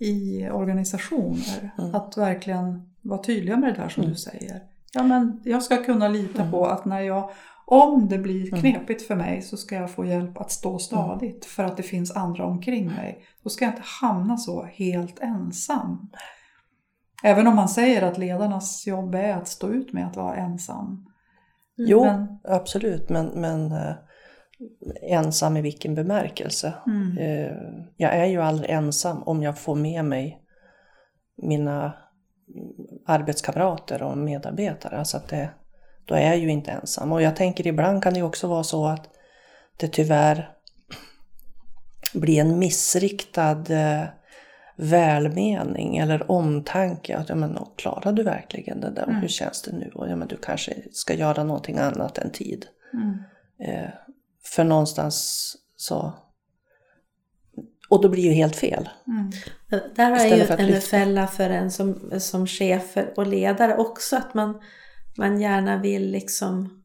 i 0.00 0.48
organisationer. 0.50 1.70
Mm. 1.78 1.94
Att 1.94 2.16
verkligen 2.16 2.92
vara 3.02 3.22
tydliga 3.22 3.56
med 3.56 3.74
det 3.74 3.80
där 3.82 3.88
som 3.88 4.02
Mm. 4.02 4.12
du 4.12 4.18
säger. 4.18 4.62
Ja, 4.92 5.02
men 5.02 5.40
jag 5.44 5.62
ska 5.62 5.84
kunna 5.84 6.08
lita 6.08 6.40
Mm. 6.40 6.52
på 6.52 6.66
att 6.66 6.84
när 6.84 7.00
jag, 7.00 7.30
om 7.70 8.08
det 8.08 8.18
blir 8.18 8.48
Mm. 8.48 8.60
knepigt 8.60 9.06
för 9.06 9.14
mig 9.16 9.42
så 9.42 9.56
ska 9.56 9.74
jag 9.74 9.90
få 9.90 10.04
hjälp 10.04 10.40
att 10.40 10.50
stå 10.50 10.78
stadigt 10.78 11.44
för 11.44 11.64
att 11.64 11.76
det 11.76 11.82
finns 11.82 12.16
andra 12.16 12.44
omkring 12.46 12.86
mig. 12.86 13.24
Då 13.42 13.50
ska 13.50 13.64
jag 13.64 13.72
inte 13.72 13.84
hamna 14.02 14.36
så 14.36 14.62
helt 14.64 15.18
ensam. 15.18 16.10
Även 17.24 17.46
om 17.46 17.56
man 17.56 17.68
säger 17.68 18.02
att 18.02 18.18
ledarnas 18.18 18.86
jobb 18.86 19.14
är 19.14 19.36
att 19.36 19.48
stå 19.48 19.68
ut 19.68 19.92
med 19.92 20.06
att 20.06 20.16
vara 20.16 20.36
ensam. 20.36 21.06
Jo, 21.76 22.04
Men- 22.04 22.38
absolut. 22.44 23.08
Men, 23.08 23.26
men 23.26 23.72
eh, 23.72 23.92
ensam 25.10 25.56
i 25.56 25.60
vilken 25.60 25.94
bemärkelse? 25.94 26.74
Mm. 26.86 27.18
Eh, 27.18 27.56
jag 27.96 28.14
är 28.16 28.24
ju 28.26 28.40
aldrig 28.42 28.70
ensam 28.70 29.22
om 29.22 29.42
jag 29.42 29.58
får 29.58 29.74
med 29.76 30.04
mig 30.04 30.42
mina 31.36 31.82
mm, 32.54 32.72
arbetskamrater 33.06 34.02
och 34.02 34.18
medarbetare. 34.18 34.98
Alltså 34.98 35.16
att 35.16 35.28
det, 35.28 35.50
då 36.10 36.16
är 36.16 36.26
jag 36.26 36.38
ju 36.38 36.48
inte 36.48 36.70
ensam. 36.70 37.12
Och 37.12 37.22
jag 37.22 37.36
tänker 37.36 37.66
ibland 37.66 38.02
kan 38.02 38.12
det 38.12 38.18
ju 38.18 38.24
också 38.24 38.46
vara 38.46 38.62
så 38.64 38.86
att 38.86 39.08
det 39.76 39.88
tyvärr 39.88 40.50
blir 42.14 42.40
en 42.40 42.58
missriktad 42.58 43.64
eh, 43.68 44.04
välmening 44.76 45.96
eller 45.96 46.30
omtanke. 46.30 47.16
Att, 47.16 47.28
ja, 47.28 47.34
men, 47.34 47.58
"Åh, 47.58 47.68
klarar 47.76 48.12
du 48.12 48.22
verkligen 48.22 48.80
det 48.80 48.90
där? 48.90 49.02
Mm. 49.02 49.16
Hur 49.16 49.28
känns 49.28 49.62
det 49.62 49.72
nu? 49.72 49.90
Och, 49.94 50.08
ja, 50.08 50.16
men, 50.16 50.28
du 50.28 50.36
kanske 50.36 50.74
ska 50.92 51.14
göra 51.14 51.44
någonting 51.44 51.78
annat 51.78 52.18
än 52.18 52.30
tid. 52.30 52.66
Mm. 52.94 53.18
Eh, 53.64 53.90
för 54.44 54.64
någonstans 54.64 55.56
så... 55.76 56.12
Och 57.90 58.02
då 58.02 58.08
blir 58.08 58.22
ju 58.22 58.32
helt 58.32 58.56
fel. 58.56 58.88
Mm. 59.06 59.30
Där 59.96 60.10
har 60.10 60.18
jag 60.18 60.38
Istället 60.38 60.70
ju 60.70 60.74
en 60.74 60.80
fälla 60.80 61.26
för 61.26 61.50
en 61.50 61.70
som, 61.70 62.10
som 62.20 62.46
chef 62.46 62.96
och 63.16 63.26
ledare 63.26 63.76
också. 63.76 64.16
Att 64.16 64.34
man, 64.34 64.60
man 65.18 65.40
gärna 65.40 65.76
vill 65.76 66.10
liksom... 66.10 66.82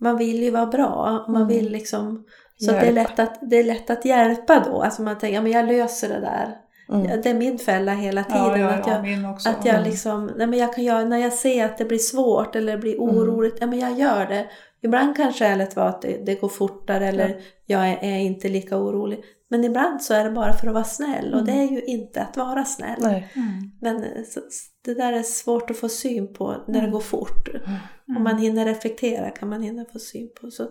Man 0.00 0.16
vill 0.18 0.42
ju 0.42 0.50
vara 0.50 0.66
bra. 0.66 1.24
Man 1.28 1.36
Mm. 1.42 1.48
vill 1.48 1.72
liksom... 1.72 2.24
Så 2.56 2.70
att 2.74 2.80
det, 2.80 2.86
är 2.86 2.92
lätt 2.92 3.18
att, 3.18 3.38
det 3.50 3.56
är 3.58 3.64
lätt 3.64 3.90
att 3.90 4.04
hjälpa 4.04 4.64
då. 4.66 4.82
Alltså 4.82 5.02
man 5.02 5.18
tänker, 5.18 5.34
ja 5.34 5.42
men 5.42 5.52
jag 5.52 5.66
löser 5.68 6.08
det 6.08 6.20
där. 6.20 6.56
Mm. 6.88 7.10
Ja, 7.10 7.16
Det 7.16 7.30
är 7.30 7.34
min 7.34 7.58
fälla 7.58 7.92
hela 7.92 8.24
tiden. 8.24 8.42
Ja, 8.44 8.58
ja, 8.58 8.68
att 8.70 8.86
ja, 8.86 9.06
jag, 9.06 9.32
också. 9.32 9.48
att 9.48 9.64
jag 9.64 9.74
Mm. 9.74 9.88
liksom, 9.90 10.30
nej 10.36 10.46
men 10.46 10.58
jag 10.58 10.74
kan 10.74 10.84
göra, 10.84 11.04
när 11.04 11.18
jag 11.18 11.32
ser 11.32 11.64
att 11.64 11.78
det 11.78 11.84
blir 11.84 11.98
svårt 11.98 12.56
eller 12.56 12.76
blir 12.78 12.94
Mm. 13.02 13.16
oroligt, 13.16 13.56
ja 13.60 13.66
men 13.66 13.78
jag 13.78 13.98
gör 13.98 14.26
det. 14.26 14.46
Ibland 14.82 15.16
kan 15.16 15.32
skälet 15.32 15.76
vara 15.76 15.88
att 15.88 16.02
det, 16.02 16.26
det 16.26 16.34
går 16.34 16.48
fortare 16.48 17.06
eller 17.08 17.36
jag 17.66 17.88
är, 17.88 17.98
är 18.02 18.18
inte 18.18 18.48
lika 18.48 18.76
orolig. 18.78 19.24
Men 19.54 19.64
ibland 19.64 20.02
så 20.02 20.14
är 20.14 20.24
det 20.24 20.30
bara 20.30 20.52
för 20.52 20.66
att 20.66 20.74
vara 20.74 20.84
snäll 20.84 21.34
och 21.34 21.40
Mm. 21.40 21.44
det 21.44 21.52
är 21.62 21.70
ju 21.72 21.82
inte 21.84 22.22
att 22.22 22.36
vara 22.36 22.64
snäll. 22.64 22.98
Nej. 23.00 23.32
Mm. 23.36 23.70
Men 23.80 23.96
eh, 24.04 24.22
så, 24.28 24.40
det 24.84 24.94
där 24.94 25.12
är 25.12 25.22
svårt 25.22 25.70
att 25.70 25.76
få 25.76 25.88
syn 25.88 26.34
på 26.34 26.56
när 26.66 26.74
det 26.74 26.78
Mm. 26.78 26.90
går 26.90 27.00
fort. 27.00 27.48
Mm. 27.48 28.16
Om 28.16 28.22
man 28.24 28.38
hinner 28.38 28.64
reflektera 28.64 29.30
kan 29.30 29.48
man 29.48 29.62
hinna 29.62 29.84
få 29.92 29.98
syn 29.98 30.28
på. 30.40 30.50
Så, 30.50 30.68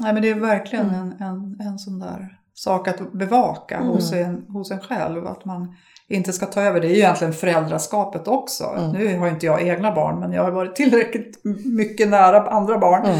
Nej, 0.00 0.12
men 0.12 0.22
det 0.22 0.28
är 0.28 0.34
verkligen 0.34 0.88
Mm. 0.88 1.00
en, 1.00 1.22
en, 1.22 1.60
en 1.60 1.78
sån 1.78 1.98
där 1.98 2.38
sak 2.54 2.88
att 2.88 3.12
bevaka 3.12 3.76
Mm. 3.76 3.88
hos, 3.88 4.12
en, 4.12 4.42
hos 4.48 4.70
en 4.70 4.80
själv. 4.80 5.26
Att 5.26 5.44
man 5.44 5.76
inte 6.08 6.32
ska 6.32 6.46
ta 6.46 6.60
över. 6.62 6.80
Det 6.80 6.86
är 6.86 6.90
ju 6.90 6.96
egentligen 6.96 7.32
föräldraskapet 7.32 8.28
också. 8.28 8.64
Mm. 8.64 8.90
Nu 8.90 9.18
har 9.18 9.28
inte 9.28 9.46
jag 9.46 9.62
egna 9.62 9.94
barn 9.94 10.20
men 10.20 10.32
jag 10.32 10.42
har 10.44 10.50
varit 10.50 10.76
tillräckligt 10.76 11.40
mycket 11.64 12.08
nära 12.08 12.40
andra 12.50 12.78
barn. 12.78 13.04
Mm. 13.06 13.18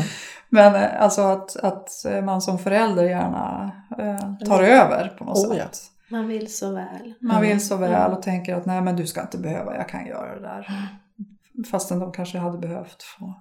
Men 0.51 0.75
eh, 0.75 1.03
alltså 1.03 1.21
att, 1.23 1.57
att 1.57 2.05
eh, 2.05 2.23
man 2.25 2.41
som 2.43 2.59
förälder 2.59 3.05
gärna 3.05 3.71
eh, 3.99 4.47
tar 4.49 4.63
över 4.63 5.15
på 5.19 5.25
något 5.25 5.37
Oh, 5.51 5.57
ja. 5.57 5.65
sätt. 5.65 5.79
man 6.11 6.29
vill 6.29 6.55
så 6.55 6.73
väl. 6.75 7.15
Man 7.21 7.37
Mm. 7.37 7.49
vill 7.49 7.67
så 7.67 7.77
väl 7.77 7.93
Mm. 7.95 8.13
och 8.13 8.23
tänker 8.23 8.55
att 8.55 8.67
nej 8.67 8.81
men 8.81 8.97
du 8.97 9.07
ska 9.07 9.21
inte 9.21 9.39
behöva, 9.39 9.77
jag 9.77 9.89
kan 9.89 10.07
göra 10.07 10.35
det 10.35 10.41
där. 10.41 10.67
Fastän 11.71 11.99
de 11.99 12.13
kanske 12.13 12.39
hade 12.39 12.59
behövt 12.59 13.03
få, 13.03 13.35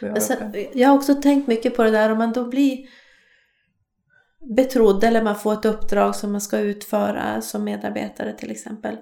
få 0.00 0.06
göra 0.06 0.20
sen, 0.20 0.52
det. 0.52 0.68
jag 0.74 0.88
har 0.88 0.96
också 0.96 1.14
tänkt 1.14 1.48
mycket 1.48 1.76
på 1.76 1.82
det 1.82 1.90
där 1.90 2.12
om 2.12 2.18
man 2.18 2.32
då 2.32 2.48
blir 2.48 2.78
betrodd 4.56 5.04
eller 5.04 5.22
man 5.22 5.36
får 5.36 5.52
ett 5.52 5.64
uppdrag 5.64 6.16
som 6.16 6.32
man 6.32 6.40
ska 6.40 6.58
utföra 6.58 7.40
som 7.40 7.64
medarbetare 7.64 8.32
till 8.32 8.50
exempel. 8.50 8.96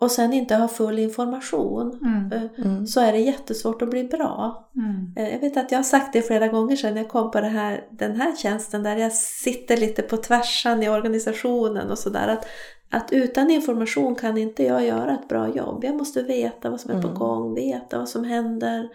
Och 0.00 0.10
sen 0.10 0.32
inte 0.32 0.54
har 0.54 0.68
full 0.68 0.98
information. 0.98 1.98
Mm. 2.02 2.32
eh, 2.32 2.64
Mm. 2.66 2.86
Så 2.86 3.00
är 3.00 3.12
det 3.12 3.18
jättesvårt 3.18 3.82
att 3.82 3.90
bli 3.90 4.04
bra. 4.04 4.68
Mm. 4.76 5.12
Eh, 5.16 5.32
Jag 5.34 5.40
vet 5.40 5.56
att 5.56 5.72
jag 5.72 5.78
har 5.78 5.82
sagt 5.84 6.12
det 6.12 6.22
flera 6.22 6.48
gånger 6.48 6.76
sedan 6.76 6.96
jag 6.96 7.08
kom 7.08 7.30
på 7.30 7.40
det 7.40 7.48
här, 7.48 7.84
den 7.90 8.16
här 8.20 8.36
tjänsten 8.36 8.82
där 8.82 8.96
jag 8.96 9.12
sitter 9.12 9.76
lite 9.76 10.02
på 10.02 10.16
tvärsan 10.16 10.82
i 10.82 10.88
organisationen 10.88 11.90
och 11.90 11.98
sådär. 11.98 12.28
Att, 12.28 12.46
att 12.90 13.12
utan 13.12 13.50
information 13.50 14.14
kan 14.14 14.38
inte 14.38 14.62
jag 14.62 14.84
göra 14.86 15.12
ett 15.14 15.28
bra 15.28 15.48
jobb. 15.48 15.84
Jag 15.84 15.94
måste 15.96 16.22
veta 16.22 16.70
vad 16.70 16.80
som 16.80 16.90
är 16.90 17.02
på 17.02 17.08
Mm. 17.08 17.18
gång, 17.18 17.54
veta 17.54 17.98
vad 17.98 18.08
som 18.08 18.24
händer. 18.24 18.88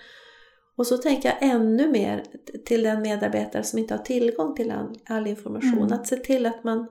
Och 0.75 0.87
så 0.87 0.97
tänker 0.97 1.29
jag 1.29 1.49
ännu 1.51 1.89
mer 1.91 2.23
till 2.65 2.83
den 2.83 3.01
medarbetare 3.01 3.63
som 3.63 3.79
inte 3.79 3.93
har 3.93 4.03
tillgång 4.03 4.55
till 4.55 4.71
all, 4.71 4.99
all 5.05 5.27
information. 5.27 5.77
Mm. 5.77 5.93
Att 5.93 6.07
se 6.07 6.15
till 6.15 6.45
att 6.45 6.63
man 6.63 6.87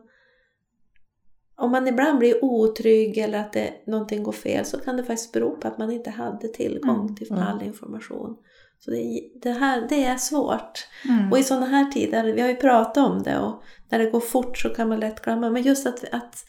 om 1.56 1.70
man 1.70 1.88
ibland 1.88 2.18
blir 2.18 2.44
otrygg 2.44 3.18
eller 3.18 3.38
att 3.38 3.52
det, 3.52 3.72
någonting 3.86 4.22
går 4.22 4.32
fel 4.32 4.64
så 4.64 4.78
kan 4.78 4.96
det 4.96 5.04
faktiskt 5.04 5.32
bero 5.32 5.56
på 5.56 5.68
att 5.68 5.78
man 5.78 5.90
inte 5.92 6.10
hade 6.10 6.48
tillgång 6.48 7.00
Mm. 7.00 7.14
till 7.16 7.30
Mm. 7.32 7.42
all 7.42 7.62
information. 7.62 8.36
Så 8.78 8.90
det, 8.90 9.30
det, 9.42 9.50
här, 9.50 9.86
det 9.88 10.04
är 10.04 10.16
svårt. 10.16 10.86
Mm. 11.08 11.32
Och 11.32 11.38
i 11.38 11.42
sådana 11.42 11.66
här 11.66 11.84
tider, 11.90 12.24
vi 12.32 12.40
har 12.40 12.48
ju 12.48 12.56
pratat 12.56 12.96
om 12.96 13.22
det 13.22 13.38
och 13.38 13.62
när 13.88 13.98
det 13.98 14.10
går 14.10 14.20
fort 14.20 14.58
så 14.58 14.68
kan 14.68 14.88
man 14.88 15.00
lätt 15.00 15.20
glömma. 15.22 15.50
Men 15.50 15.62
just 15.62 15.86
att, 15.86 16.04
att, 16.12 16.44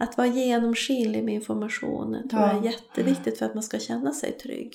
att 0.00 0.16
vara 0.18 0.26
genomskinlig 0.28 1.24
med 1.24 1.34
informationen 1.34 2.28
tror 2.28 2.42
jag 2.42 2.54
Ja. 2.54 2.58
är 2.58 2.64
jätteviktigt 2.64 3.38
för 3.38 3.46
att 3.46 3.54
man 3.54 3.62
ska 3.62 3.78
känna 3.78 4.12
sig 4.12 4.32
trygg. 4.32 4.74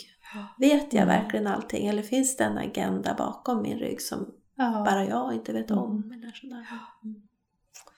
Vet 0.59 0.93
jag 0.93 1.03
Mm. 1.03 1.21
verkligen 1.21 1.47
allting 1.47 1.87
eller 1.87 2.01
finns 2.03 2.37
det 2.37 2.43
en 2.43 2.57
agenda 2.57 3.15
bakom 3.17 3.61
min 3.61 3.77
rygg 3.79 4.01
som 4.01 4.25
bara 4.57 5.05
jag 5.05 5.33
inte 5.33 5.53
vet 5.53 5.71
om? 5.71 5.91
Mm. 6.03 6.11
Eller 6.11 6.31
sådär. 6.31 6.65
Mm. 7.03 7.21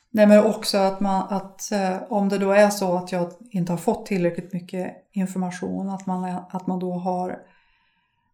Nej 0.10 0.28
men 0.28 0.46
också 0.46 0.78
att, 0.78 1.00
man, 1.00 1.28
att 1.30 1.72
eh, 1.72 1.98
om 2.10 2.30
det 2.30 2.38
då 2.38 2.52
är 2.52 2.70
så 2.70 2.96
att 2.98 3.12
jag 3.12 3.32
inte 3.52 3.72
har 3.72 3.78
fått 3.78 4.06
tillräckligt 4.06 4.54
mycket 4.54 4.94
information 5.12 5.90
att 5.90 6.06
man, 6.06 6.24
att 6.50 6.68
man 6.68 6.80
då 6.80 6.94
har 6.94 7.40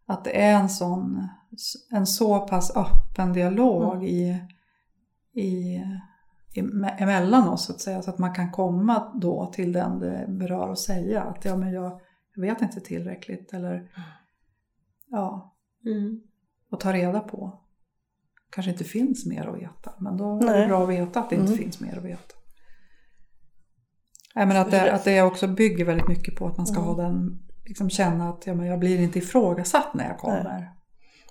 att 0.06 0.24
det 0.24 0.42
är 0.42 0.54
en 0.54 0.68
sån 0.68 1.28
en 1.90 2.06
så 2.06 2.40
pass 2.40 2.76
öppen 2.76 3.32
dialog 3.32 3.94
Mm. 3.94 4.02
i, 4.06 4.38
i, 5.34 5.80
emellan 6.98 7.48
oss 7.48 7.66
så 7.66 7.72
att 7.72 7.80
säga 7.80 8.02
så 8.02 8.10
att 8.10 8.18
man 8.18 8.34
kan 8.34 8.50
komma 8.52 9.12
då 9.20 9.46
till 9.54 9.72
den 9.72 9.98
det 10.00 10.24
berör 10.28 10.68
och 10.68 10.78
säga 10.78 11.22
att 11.22 11.44
ja 11.44 11.56
men 11.56 11.72
jag, 11.72 12.00
jag 12.34 12.42
vet 12.42 12.62
inte 12.62 12.80
tillräckligt 12.80 13.52
eller 13.52 13.90
ja 15.10 15.50
Mm. 15.86 16.20
och 16.70 16.80
ta 16.80 16.92
reda 16.92 17.20
på. 17.20 17.60
Kanske 18.50 18.70
inte 18.72 18.84
finns 18.84 19.26
mer 19.26 19.46
att 19.46 19.58
veta, 19.58 19.92
men 19.98 20.16
då 20.16 20.36
är 20.36 20.40
det 20.40 20.46
Nej. 20.46 20.66
bra 20.68 20.82
att 20.82 20.88
veta 20.88 21.20
att 21.20 21.30
det 21.30 21.36
inte 21.36 21.46
Mm. 21.46 21.58
finns 21.58 21.80
mer 21.80 21.98
att 21.98 22.04
veta. 22.04 22.34
Nej, 24.34 24.46
men 24.46 24.56
att, 24.56 24.70
det, 24.70 24.92
att 24.92 25.04
det 25.04 25.22
också 25.22 25.48
bygger 25.48 25.84
väldigt 25.84 26.08
mycket 26.08 26.36
på 26.36 26.46
att 26.46 26.56
man 26.56 26.66
ska 26.66 26.76
Mm. 26.80 26.88
ha 26.88 27.02
den, 27.02 27.38
liksom 27.64 27.90
känna 27.90 28.28
att 28.28 28.46
ja, 28.46 28.54
men 28.54 28.66
jag 28.66 28.78
blir 28.78 29.00
inte 29.00 29.18
ifrågasatt 29.18 29.94
när 29.94 30.08
jag 30.08 30.18
kommer. 30.18 30.70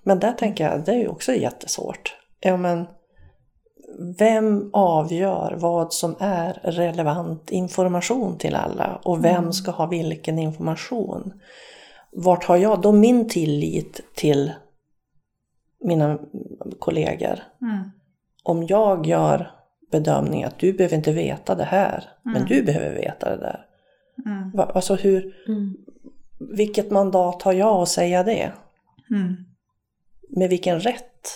Men 0.03 0.19
där 0.19 0.31
tänker 0.31 0.69
jag, 0.69 0.85
det 0.85 0.91
är 0.91 0.99
ju 0.99 1.07
också 1.07 1.33
jättesvårt. 1.33 2.15
Ja, 2.39 2.57
men 2.57 2.87
vem 4.17 4.69
avgör 4.73 5.55
vad 5.59 5.93
som 5.93 6.15
är 6.19 6.53
relevant 6.63 7.51
information 7.51 8.37
till 8.37 8.55
alla 8.55 8.99
och 9.03 9.23
vem 9.25 9.35
Mm. 9.37 9.53
ska 9.53 9.71
ha 9.71 9.85
vilken 9.85 10.39
information? 10.39 11.33
Vart 12.11 12.43
har 12.43 12.57
jag 12.57 12.81
då 12.81 12.91
min 12.91 13.29
tillit 13.29 14.01
till 14.15 14.51
mina 15.83 16.19
kollegor? 16.79 17.39
Mm. 17.61 17.91
Om 18.43 18.63
jag 18.63 19.05
gör 19.05 19.51
bedömningen 19.91 20.47
att 20.47 20.59
du 20.59 20.73
behöver 20.73 20.95
inte 20.95 21.11
veta 21.11 21.55
det 21.55 21.63
här, 21.63 22.09
men 22.23 22.35
Mm. 22.35 22.47
du 22.47 22.63
behöver 22.63 22.95
veta 22.95 23.29
det 23.29 23.37
där. 23.37 23.65
Mm. 24.25 24.51
Alltså 24.59 24.95
hur, 24.95 25.35
Mm. 25.47 25.77
vilket 26.57 26.91
mandat 26.91 27.41
har 27.41 27.53
jag 27.53 27.81
att 27.81 27.89
säga 27.89 28.23
det? 28.23 28.51
Mm. 29.11 29.35
Med 30.29 30.49
vilken 30.49 30.79
rätt 30.79 31.27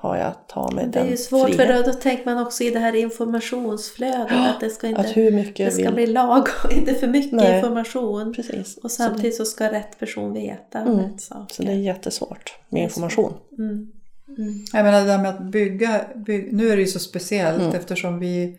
har 0.00 0.16
jag 0.16 0.26
att 0.26 0.48
ta 0.48 0.70
mig 0.70 0.88
Det 0.92 0.98
är 0.98 1.02
den 1.02 1.10
ju 1.10 1.16
svårt 1.16 1.48
för 1.48 1.56
friheten? 1.56 1.82
då, 1.84 1.92
då 1.92 1.98
tänker 1.98 2.24
man 2.34 2.46
också 2.46 2.64
i 2.64 2.70
det 2.70 2.78
här 2.78 2.94
informationsflödet 2.94 4.32
att 4.32 4.60
det 4.60 4.70
ska 4.70 4.86
inte 4.86 5.00
Att 5.00 5.16
hur 5.16 5.30
mycket 5.32 5.56
det 5.66 5.70
ska 5.70 5.82
vill... 5.84 5.94
bli 5.94 6.06
lag 6.06 6.46
och 6.64 6.72
inte 6.78 6.94
för 6.94 7.06
mycket 7.06 7.32
Nej. 7.32 7.56
information. 7.58 8.32
Precis. 8.34 8.76
Och 8.76 8.90
Så 8.90 9.02
det- 9.02 9.08
samtidigt 9.08 9.36
så 9.36 9.44
ska 9.44 9.72
rätt 9.72 9.98
person 9.98 10.32
veta 10.32 10.78
Mm. 10.78 10.98
rätt 10.98 11.20
saker. 11.20 11.54
Så 11.54 11.62
det 11.62 11.72
är 11.72 11.76
jättesvårt 11.76 12.52
med 12.68 12.82
information. 12.82 13.32
Mm. 13.58 13.92
Mm. 14.38 14.64
Jag 14.72 14.84
menar 14.84 15.00
det 15.00 15.06
där 15.06 15.18
med 15.18 15.30
att 15.30 15.42
bygga, 15.52 16.04
bygga 16.26 16.48
nu 16.56 16.68
är 16.68 16.76
det 16.76 16.82
ju 16.82 16.88
så 16.88 16.98
speciellt 16.98 17.62
Mm. 17.62 17.74
eftersom 17.74 18.18
vi, 18.18 18.58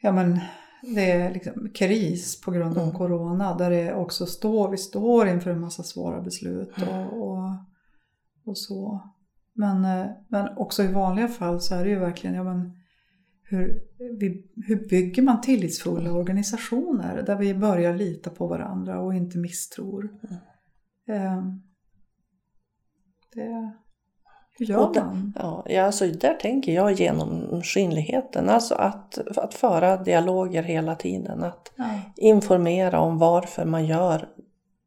ja 0.00 0.12
men 0.12 0.40
det 0.94 1.10
är 1.10 1.32
liksom 1.34 1.70
kris 1.74 2.40
på 2.40 2.50
grund 2.50 2.78
av 2.78 2.82
Mm. 2.84 2.94
corona 2.96 3.54
där 3.54 3.70
det 3.70 3.94
också 3.94 4.26
står, 4.26 4.70
vi 4.70 4.76
står 4.76 5.28
inför 5.28 5.50
en 5.50 5.60
massa 5.60 5.82
svåra 5.82 6.20
beslut 6.20 6.72
Mm. 6.82 6.88
och, 7.06 7.28
och, 7.30 7.48
och 8.46 8.58
så. 8.58 9.00
Men, 9.54 9.84
eh, 9.84 10.06
men 10.28 10.48
också 10.58 10.82
i 10.82 10.92
vanliga 10.92 11.28
fall 11.28 11.60
så 11.60 11.74
är 11.74 11.84
det 11.84 11.90
ju 11.90 11.98
verkligen, 11.98 12.36
ja 12.36 12.44
men 12.44 12.72
hur, 13.42 13.80
vi, 14.20 14.46
hur 14.66 14.88
bygger 14.88 15.22
man 15.22 15.40
tillitsfulla 15.40 16.12
organisationer 16.12 17.22
där 17.22 17.36
vi 17.36 17.54
börjar 17.54 17.94
lita 17.94 18.30
på 18.30 18.46
varandra 18.46 19.00
och 19.00 19.14
inte 19.14 19.38
misstror? 19.38 20.10
Eh, 21.08 21.42
det, 23.34 23.72
hur 24.58 24.66
gör 24.66 24.92
där- 24.94 25.04
man? 25.04 25.32
Ja, 25.36 25.82
alltså 25.84 26.06
där 26.06 26.34
tänker 26.34 26.72
jag 26.72 26.92
genomskinligheten. 26.92 28.48
Alltså 28.48 28.74
att, 28.74 29.18
att 29.38 29.54
föra 29.54 29.96
dialoger 29.96 30.62
hela 30.62 30.94
tiden. 30.94 31.42
Att 31.42 31.72
Ja, 31.76 32.00
informera 32.16 33.00
om 33.00 33.18
varför 33.18 33.64
man 33.64 33.86
gör 33.86 34.28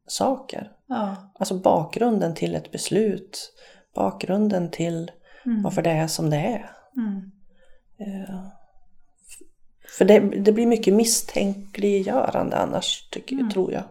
saker. 0.06 0.72
ja. 0.86 1.16
Alltså 1.38 1.54
bakgrunden 1.54 2.34
till 2.34 2.54
ett 2.54 2.72
beslut. 2.72 3.52
Bakgrunden 3.98 4.70
till 4.70 5.10
Mm. 5.46 5.62
varför 5.62 5.82
det 5.82 5.90
är 5.90 6.06
som 6.06 6.30
det 6.30 6.36
är. 6.36 6.70
Mm. 6.96 7.16
Eh, 8.00 8.44
För 9.98 10.04
det, 10.04 10.18
det 10.20 10.52
blir 10.52 10.66
mycket 10.66 10.94
misstänkliggörande 10.94 12.56
annars, 12.56 13.08
tycker, 13.10 13.36
Mm. 13.36 13.50
tror 13.50 13.72
jag. 13.72 13.82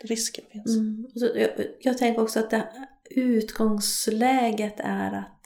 Risken 0.00 0.44
finns. 0.52 0.76
Mm. 0.76 1.06
Jag, 1.14 1.50
jag 1.80 1.98
tänker 1.98 2.22
också 2.22 2.40
att 2.40 2.50
det, 2.50 2.68
utgångsläget 3.10 4.74
är 4.78 5.12
att 5.12 5.40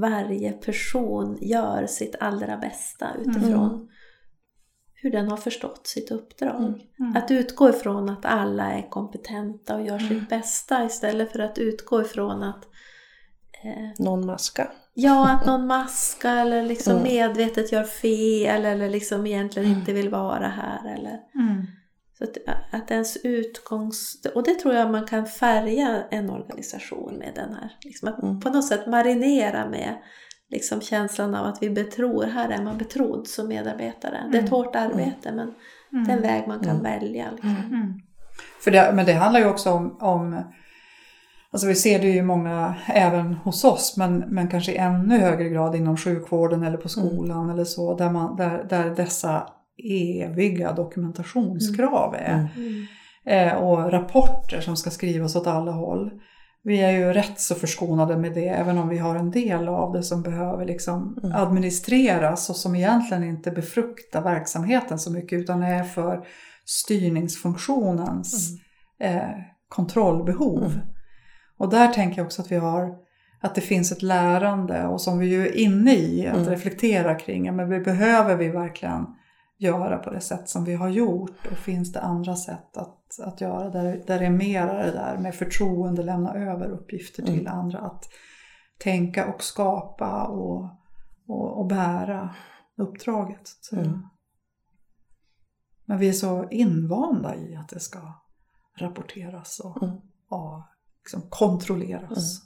varje 0.00 0.52
person 0.52 1.38
gör 1.40 1.86
sitt 1.86 2.16
allra 2.20 2.56
bästa 2.56 3.08
utifrån 3.20 3.70
Mm. 3.74 3.88
hur 4.94 5.10
den 5.10 5.28
har 5.28 5.36
förstått 5.36 5.86
sitt 5.86 6.10
uppdrag. 6.10 6.56
Mm. 6.64 6.80
Mm. 7.00 7.16
Att 7.16 7.30
utgå 7.30 7.68
ifrån 7.70 8.08
att 8.08 8.24
alla 8.24 8.72
är 8.72 8.88
kompetenta 8.90 9.76
och 9.76 9.86
gör 9.86 9.98
Mm. 9.98 10.08
sitt 10.08 10.28
bästa 10.28 10.84
istället 10.84 11.32
för 11.32 11.38
att 11.38 11.58
utgå 11.58 12.02
ifrån 12.02 12.42
att 12.42 12.64
Någon 13.98 14.26
maska. 14.26 14.70
Ja, 14.94 15.30
att 15.30 15.46
någon 15.46 15.66
maskar 15.66 16.36
eller 16.36 16.62
liksom 16.62 16.92
Mm. 16.92 17.02
medvetet 17.04 17.72
gör 17.72 17.84
fel 17.84 18.64
eller 18.64 18.88
liksom 18.90 19.26
egentligen 19.26 19.68
inte 19.70 19.92
vill 19.92 20.08
vara 20.08 20.48
här. 20.48 20.94
Eller, 20.94 21.18
Mm. 21.34 21.66
så 22.18 22.24
att, 22.24 22.36
att 22.72 22.90
ens 22.90 23.16
utgångs... 23.16 24.16
Och 24.34 24.42
det 24.42 24.54
tror 24.54 24.74
jag 24.74 24.90
man 24.90 25.06
kan 25.06 25.26
färga 25.26 26.02
en 26.10 26.30
organisation 26.30 27.14
med 27.14 27.32
den 27.34 27.54
här. 27.54 27.76
Liksom 27.84 28.08
att 28.08 28.22
Mm. 28.22 28.40
på 28.40 28.50
något 28.50 28.66
sätt 28.68 28.86
marinera 28.86 29.68
med 29.68 29.96
liksom 30.50 30.80
känslan 30.80 31.34
av 31.34 31.46
att 31.46 31.62
vi 31.62 31.70
betror, 31.70 32.24
här 32.24 32.48
är 32.50 32.62
man 32.62 32.78
betrodd 32.78 33.26
som 33.28 33.48
medarbetare. 33.48 34.18
Det 34.30 34.38
är 34.38 34.42
ett 34.42 34.48
Mm. 34.48 34.50
hårt 34.50 34.76
arbete 34.76 35.32
men 35.32 35.54
Mm. 35.92 36.04
det 36.06 36.12
är 36.12 36.16
en 36.16 36.22
väg 36.22 36.48
man 36.48 36.60
kan 36.60 36.76
Mm. 36.76 36.82
välja. 36.82 37.30
Liksom. 37.30 37.56
Mm. 37.56 37.92
För 38.60 38.70
det, 38.70 38.92
men 38.94 39.06
det 39.06 39.12
handlar 39.12 39.40
ju 39.40 39.46
också 39.46 39.70
om, 39.72 39.96
om 40.00 40.44
Alltså 41.52 41.68
vi 41.68 41.74
ser 41.74 41.98
det 41.98 42.08
ju 42.08 42.22
många 42.22 42.74
även 42.86 43.34
hos 43.34 43.64
oss 43.64 43.94
men, 43.96 44.18
men 44.18 44.48
kanske 44.48 44.72
i 44.72 44.76
ännu 44.76 45.18
högre 45.18 45.48
grad 45.48 45.74
inom 45.76 45.96
sjukvården 45.96 46.62
eller 46.62 46.78
på 46.78 46.88
skolan 46.88 47.50
eller 47.50 47.64
så 47.64 47.96
där, 47.96 48.10
man, 48.10 48.36
där, 48.36 48.66
där 48.68 48.94
dessa 48.94 49.46
eviga 50.22 50.72
dokumentationskrav 50.72 52.14
är. 52.18 52.48
Mm. 52.56 52.86
Eh, 53.26 53.54
och 53.54 53.92
rapporter 53.92 54.60
som 54.60 54.76
ska 54.76 54.90
skrivas 54.90 55.36
åt 55.36 55.46
alla 55.46 55.72
håll. 55.72 56.10
Vi 56.62 56.80
är 56.80 56.90
ju 56.90 57.12
rätt 57.12 57.40
så 57.40 57.54
förskonade 57.54 58.16
med 58.16 58.34
det 58.34 58.48
även 58.48 58.78
om 58.78 58.88
vi 58.88 58.98
har 58.98 59.14
en 59.16 59.30
del 59.30 59.68
av 59.68 59.92
det 59.92 60.02
som 60.02 60.22
behöver 60.22 60.64
liksom 60.64 61.18
Mm. 61.22 61.36
administreras 61.36 62.50
och 62.50 62.56
som 62.56 62.74
egentligen 62.74 63.24
inte 63.24 63.50
befruktar 63.50 64.22
verksamheten 64.22 64.98
så 64.98 65.12
mycket 65.12 65.40
utan 65.40 65.62
är 65.62 65.84
för 65.84 66.24
styrningsfunktionens 66.66 68.50
eh, 69.00 69.22
kontrollbehov. 69.68 70.72
Mm. 71.60 71.66
Och 71.66 71.70
där 71.70 71.88
tänker 71.92 72.18
jag 72.18 72.26
också 72.26 72.42
att 72.42 72.52
vi 72.52 72.56
har 72.56 72.96
att 73.42 73.54
det 73.54 73.60
finns 73.60 73.92
ett 73.92 74.02
lärande 74.02 74.86
och 74.86 75.00
som 75.00 75.18
vi 75.18 75.26
ju 75.28 75.46
är 75.46 75.56
inne 75.56 75.94
i 75.94 76.26
att 76.26 76.36
Mm. 76.36 76.48
reflektera 76.48 77.14
kring. 77.14 77.46
Ja, 77.46 77.52
men 77.52 77.68
vi 77.68 77.80
behöver 77.80 78.36
vi 78.36 78.48
verkligen 78.48 79.06
göra 79.58 79.98
på 79.98 80.10
det 80.10 80.20
sätt 80.20 80.48
som 80.48 80.64
vi 80.64 80.74
har 80.74 80.88
gjort 80.88 81.46
och 81.50 81.56
finns 81.58 81.92
det 81.92 82.00
andra 82.00 82.36
sätt 82.36 82.76
att, 82.76 83.20
att 83.24 83.40
göra 83.40 83.70
där, 83.70 84.02
där 84.06 84.18
det 84.18 84.26
är 84.26 84.30
mera 84.30 84.72
det 84.86 84.90
där 84.92 85.18
med 85.18 85.34
förtroende, 85.34 86.02
lämna 86.02 86.34
över 86.34 86.68
uppgifter 86.68 87.22
till 87.22 87.40
Mm. 87.40 87.52
andra. 87.58 87.78
Att 87.78 88.04
tänka 88.78 89.34
och 89.34 89.42
skapa 89.42 90.24
och, 90.24 90.64
och, 91.28 91.58
och 91.58 91.66
bära 91.66 92.34
uppdraget. 92.78 93.50
Mm. 93.72 94.02
Men 95.84 95.98
vi 95.98 96.08
är 96.08 96.12
så 96.12 96.48
invanda 96.50 97.34
i 97.36 97.56
att 97.56 97.68
det 97.68 97.80
ska 97.80 97.98
rapporteras 98.78 99.60
och, 99.60 99.82
Mm. 99.82 99.96
och 100.30 100.62
liksom 101.12 101.30
kontrolleras. 101.30 102.40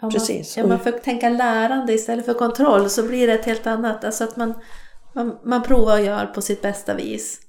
Ja, 0.00 0.06
man, 0.06 0.10
Precis. 0.10 0.56
Ja, 0.56 0.66
man 0.66 0.78
får 0.78 0.90
tänka 0.90 1.28
lärande 1.28 1.92
istället 1.92 2.26
för 2.26 2.34
kontroll 2.34 2.90
så 2.90 3.06
blir 3.06 3.26
det 3.26 3.32
ett 3.32 3.44
helt 3.44 3.66
annat. 3.66 4.04
Alltså 4.04 4.24
att 4.24 4.36
man, 4.36 4.54
man, 5.14 5.38
man 5.44 5.62
provar 5.62 5.98
och 5.98 6.04
gör 6.04 6.26
på 6.26 6.42
sitt 6.42 6.62
bästa 6.62 6.94
vis. 6.94 7.40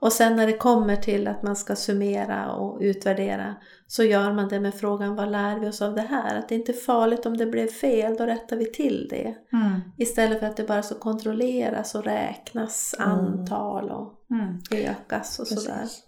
Och 0.00 0.12
sen 0.12 0.36
när 0.36 0.46
det 0.46 0.56
kommer 0.56 0.96
till 0.96 1.28
att 1.28 1.42
man 1.42 1.56
ska 1.56 1.76
summera 1.76 2.52
och 2.52 2.78
utvärdera 2.80 3.54
så 3.86 4.02
gör 4.04 4.32
man 4.32 4.48
det 4.48 4.60
med 4.60 4.74
frågan 4.74 5.16
vad 5.16 5.30
lär 5.30 5.58
vi 5.58 5.68
oss 5.68 5.82
av 5.82 5.94
det 5.94 6.00
här? 6.00 6.38
Att 6.38 6.48
det 6.48 6.54
inte 6.54 6.72
är 6.72 6.86
farligt 6.86 7.26
om 7.26 7.36
det 7.36 7.46
blev 7.46 7.66
fel, 7.68 8.16
då 8.16 8.26
rättar 8.26 8.56
vi 8.56 8.72
till 8.72 9.06
det. 9.10 9.34
Mm. 9.52 9.80
Istället 9.98 10.40
för 10.40 10.46
att 10.46 10.56
det 10.56 10.64
bara 10.64 10.82
så 10.82 10.94
kontrolleras 10.94 11.94
och 11.94 12.04
räknas 12.04 12.94
Mm. 12.98 13.10
antal 13.10 13.90
och 13.90 14.12
Mm. 14.30 14.60
ökas 14.70 15.38
och 15.38 15.46
sådär. 15.46 15.78
Precis. 15.80 16.02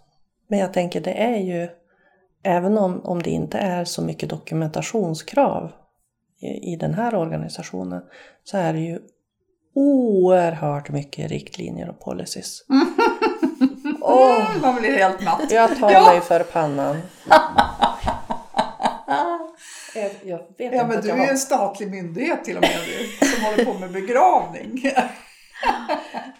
Men 0.49 0.59
jag 0.59 0.73
tänker 0.73 1.01
det 1.01 1.23
är 1.23 1.37
ju, 1.37 1.69
även 2.43 2.77
om, 2.77 3.01
om 3.05 3.21
det 3.21 3.29
inte 3.29 3.57
är 3.57 3.85
så 3.85 4.01
mycket 4.01 4.29
dokumentationskrav 4.29 5.71
i, 6.41 6.73
i 6.73 6.75
den 6.75 6.93
här 6.93 7.15
organisationen, 7.15 8.01
så 8.43 8.57
är 8.57 8.73
det 8.73 8.79
ju 8.79 8.99
oerhört 9.75 10.89
mycket 10.89 11.29
riktlinjer 11.31 11.89
och 11.89 11.99
policies. 11.99 12.61
Åh, 14.01 14.45
Man 14.61 14.75
blir 14.75 14.97
helt 14.97 15.23
matt. 15.23 15.51
jag 15.51 15.79
tar 15.79 15.91
Ja. 15.91 16.11
mig 16.11 16.21
för 16.21 16.39
pannan. 16.43 16.97
Jag, 19.95 20.11
jag 20.23 20.37
vet 20.37 20.47
Ja 20.59 20.65
inte 20.65 20.85
men 20.87 21.01
du 21.01 21.07
jag 21.07 21.17
är 21.17 21.21
ju 21.21 21.25
har... 21.25 21.31
en 21.31 21.37
statlig 21.37 21.91
myndighet 21.91 22.43
till 22.45 22.55
och 22.57 22.61
med 22.61 22.71
du, 23.19 23.25
som 23.27 23.43
håller 23.45 23.65
på 23.65 23.73
med 23.73 23.91
begravning. 23.91 24.81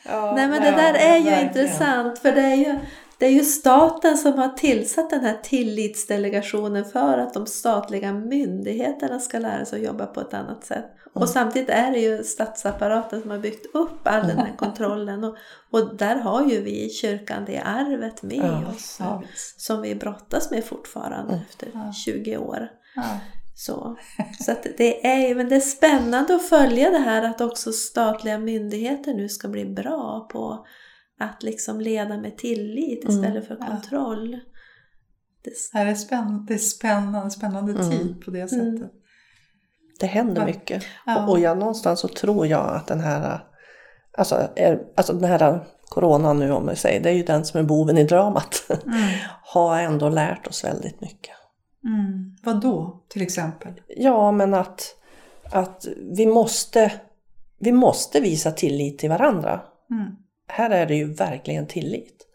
Ja, 0.10 0.34
Nej 0.36 0.48
men 0.48 0.62
det 0.62 0.72
där 0.72 0.94
är 0.94 1.18
ju 1.18 1.24
verkligen. 1.24 1.48
intressant 1.48 2.20
för 2.20 2.32
det 2.32 2.42
är 2.42 2.56
ju, 2.56 2.80
det 3.20 3.26
är 3.26 3.32
ju 3.32 3.44
staten 3.44 4.18
som 4.18 4.34
har 4.34 4.50
tillsatt 4.50 5.10
den 5.10 5.22
här 5.22 5.38
tillitsdelegationen 5.44 6.86
för 6.86 7.18
att 7.18 7.34
de 7.34 7.46
statliga 7.46 8.14
myndigheterna 8.14 9.20
ska 9.20 9.40
lära 9.40 9.66
sig 9.66 9.80
att 9.80 9.86
jobba 9.86 10.06
på 10.06 10.22
ett 10.22 10.34
annat 10.34 10.66
sätt. 10.66 10.86
Mm. 10.86 11.24
Och 11.24 11.30
samtidigt 11.30 11.70
är 11.70 11.92
det 11.92 12.00
ju 12.00 12.24
statsapparaten 12.24 13.22
som 13.22 13.32
har 13.32 13.38
byggt 13.38 13.76
upp 13.76 14.00
all 14.08 14.28
den 14.28 14.38
här 14.38 14.54
kontrollen 14.58 15.24
och, 15.24 15.36
och 15.72 15.96
där 15.96 16.16
har 16.16 16.46
ju 16.50 16.62
vi 16.62 16.86
i 16.86 16.90
kyrkan 16.90 17.44
det 17.46 17.60
arvet 17.60 18.24
med 18.24 18.38
Ja, 18.64 18.70
oss 18.76 18.98
ja, 19.00 19.24
som 19.58 19.82
vi 19.82 19.96
brottas 19.96 20.52
med 20.52 20.66
fortfarande 20.66 21.34
Mm. 21.34 21.46
efter 21.50 21.70
Ja. 21.74 21.94
20 21.94 22.38
år. 22.38 22.70
Så, 23.56 23.98
så 24.46 24.56
det, 24.78 25.08
är, 25.08 25.36
men 25.36 25.50
det 25.50 25.56
är 25.56 25.60
spännande 25.60 26.36
att 26.36 26.50
följa 26.50 26.90
det 26.92 26.98
här 26.98 27.24
att 27.24 27.42
också 27.42 27.72
statliga 27.72 28.38
myndigheter 28.38 29.14
nu 29.14 29.30
ska 29.30 29.48
bli 29.48 29.66
bra 29.66 30.28
på 30.32 30.66
att 31.20 31.44
liksom 31.44 31.82
leda 31.82 32.18
med 32.18 32.38
tillit 32.38 33.04
Mm, 33.04 33.16
istället 33.16 33.48
för 33.48 33.58
ja. 33.60 33.66
kontroll. 33.68 34.32
Det, 35.44 35.52
Det 35.74 35.80
är 35.80 35.96
spännande, 35.96 36.46
det 36.48 36.54
är 36.54 36.58
spännande, 36.58 37.30
spännande 37.32 37.72
Mm. 37.72 37.90
tid 37.92 38.22
på 38.26 38.32
det 38.32 38.48
sättet. 38.48 38.92
Det 40.00 40.08
händer 40.08 40.42
Ja. 40.42 40.46
mycket. 40.46 40.84
Ja. 41.06 41.24
Och, 41.24 41.32
och 41.32 41.40
jag, 41.40 41.58
någonstans 41.58 42.00
så 42.00 42.08
tror 42.08 42.48
jag 42.48 42.76
att 42.76 42.88
den 42.88 43.00
här, 43.00 43.40
alltså, 44.18 44.48
är, 44.56 44.84
alltså 44.96 45.14
den 45.14 45.30
här 45.30 45.66
coronan 45.90 46.40
nu 46.40 46.52
om 46.52 46.66
man 46.66 46.76
säger, 46.76 47.04
det 47.04 47.10
är 47.10 47.14
ju 47.14 47.24
den 47.24 47.46
som 47.46 47.60
är 47.60 47.64
boven 47.64 47.98
i 47.98 48.04
dramat. 48.04 48.64
Mm. 48.86 48.98
har 49.44 49.80
ändå 49.82 50.10
lärt 50.10 50.48
oss 50.48 50.64
väldigt 50.64 51.02
mycket. 51.02 51.36
Mm. 51.86 52.36
Vad 52.44 52.62
då, 52.62 53.04
till 53.10 53.22
exempel? 53.22 53.74
Ja, 53.88 54.32
men 54.32 54.54
att, 54.54 54.96
att 55.52 55.88
vi, 56.18 56.26
måste, 56.26 56.92
vi 57.60 57.72
måste 57.72 58.20
visa 58.20 58.52
tillit 58.52 59.00
till 59.00 59.10
varandra. 59.10 59.62
Mm. 59.92 60.16
Här 60.48 60.70
är 60.70 60.86
det 60.86 60.96
ju 60.96 61.14
verkligen 61.14 61.68
tillit. 61.68 62.28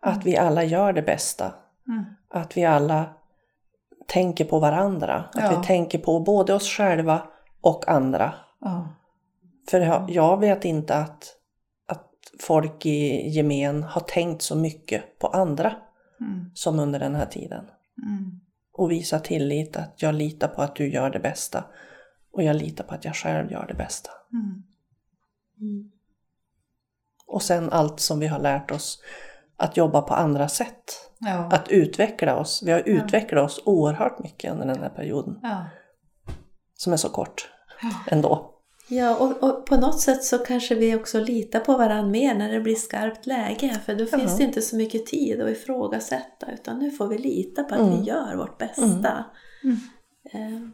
Att 0.00 0.26
vi 0.26 0.36
alla 0.36 0.64
gör 0.64 0.92
det 0.92 1.02
bästa. 1.02 1.54
Mm. 1.88 2.04
Att 2.28 2.56
vi 2.56 2.64
alla 2.64 3.14
tänker 4.06 4.44
på 4.44 4.58
varandra. 4.58 5.14
Att 5.34 5.52
Ja. 5.52 5.60
vi 5.60 5.66
tänker 5.66 5.98
på 5.98 6.20
både 6.20 6.54
oss 6.54 6.68
själva 6.68 7.22
och 7.60 7.88
andra. 7.88 8.34
Ja. 8.60 8.88
För 9.70 9.80
jag, 9.80 10.10
jag 10.10 10.40
vet 10.40 10.64
inte 10.64 10.94
att, 10.96 11.34
att 11.86 12.10
folk 12.40 12.86
i 12.86 13.28
gemen 13.28 13.82
har 13.82 14.00
tänkt 14.00 14.42
så 14.42 14.56
mycket 14.56 15.18
på 15.18 15.26
andra 15.26 15.76
Mm. 16.20 16.50
som 16.54 16.78
under 16.78 16.98
den 16.98 17.14
här 17.14 17.26
tiden. 17.26 17.64
Mm. 18.06 18.40
Och 18.72 18.90
visa 18.90 19.18
tillit 19.18 19.76
att 19.76 20.02
jag 20.02 20.14
litar 20.14 20.48
på 20.48 20.62
att 20.62 20.76
du 20.76 20.88
gör 20.92 21.10
det 21.10 21.18
bästa. 21.18 21.64
Och 22.32 22.42
jag 22.42 22.56
litar 22.56 22.84
på 22.84 22.94
att 22.94 23.04
jag 23.04 23.14
själv 23.16 23.52
gör 23.52 23.66
det 23.66 23.74
bästa. 23.74 24.10
Mm. 24.32 24.62
Och 27.26 27.42
sen 27.42 27.70
allt 27.72 28.00
som 28.00 28.20
vi 28.20 28.26
har 28.26 28.38
lärt 28.38 28.70
oss 28.70 28.98
att 29.56 29.76
jobba 29.76 30.02
på 30.02 30.14
andra 30.14 30.48
sätt. 30.48 31.10
Ja. 31.18 31.48
Att 31.52 31.68
utveckla 31.68 32.36
oss. 32.36 32.62
Vi 32.66 32.72
har 32.72 32.82
utvecklat 32.88 33.44
oss 33.44 33.62
oerhört 33.64 34.18
mycket 34.18 34.52
under 34.52 34.66
den 34.66 34.82
här 34.82 34.88
perioden. 34.90 35.38
Ja. 35.42 35.64
Som 36.74 36.92
är 36.92 36.96
så 36.96 37.08
kort 37.08 37.48
ändå. 38.10 38.52
Ja, 38.88 39.16
och, 39.16 39.42
och 39.42 39.66
på 39.66 39.76
något 39.76 40.00
sätt 40.00 40.24
så 40.24 40.38
kanske 40.38 40.74
vi 40.74 40.94
också 40.96 41.20
litar 41.20 41.60
på 41.60 41.76
varandra 41.76 42.10
mer 42.10 42.34
när 42.34 42.52
det 42.52 42.60
blir 42.60 42.74
skarpt 42.74 43.26
läge. 43.26 43.80
För 43.86 43.94
då 43.94 44.06
finns 44.06 44.32
Ja. 44.32 44.36
det 44.38 44.44
inte 44.44 44.62
så 44.62 44.76
mycket 44.76 45.06
tid 45.06 45.40
att 45.42 45.50
ifrågasätta. 45.50 46.52
Utan 46.52 46.78
nu 46.78 46.90
får 46.90 47.06
vi 47.08 47.18
lita 47.18 47.64
på 47.64 47.74
att 47.74 47.80
Mm. 47.80 47.96
vi 48.00 48.02
gör 48.06 48.36
vårt 48.36 48.58
bästa. 48.58 49.24
Mm. 49.64 49.76
Eh, 50.32 50.68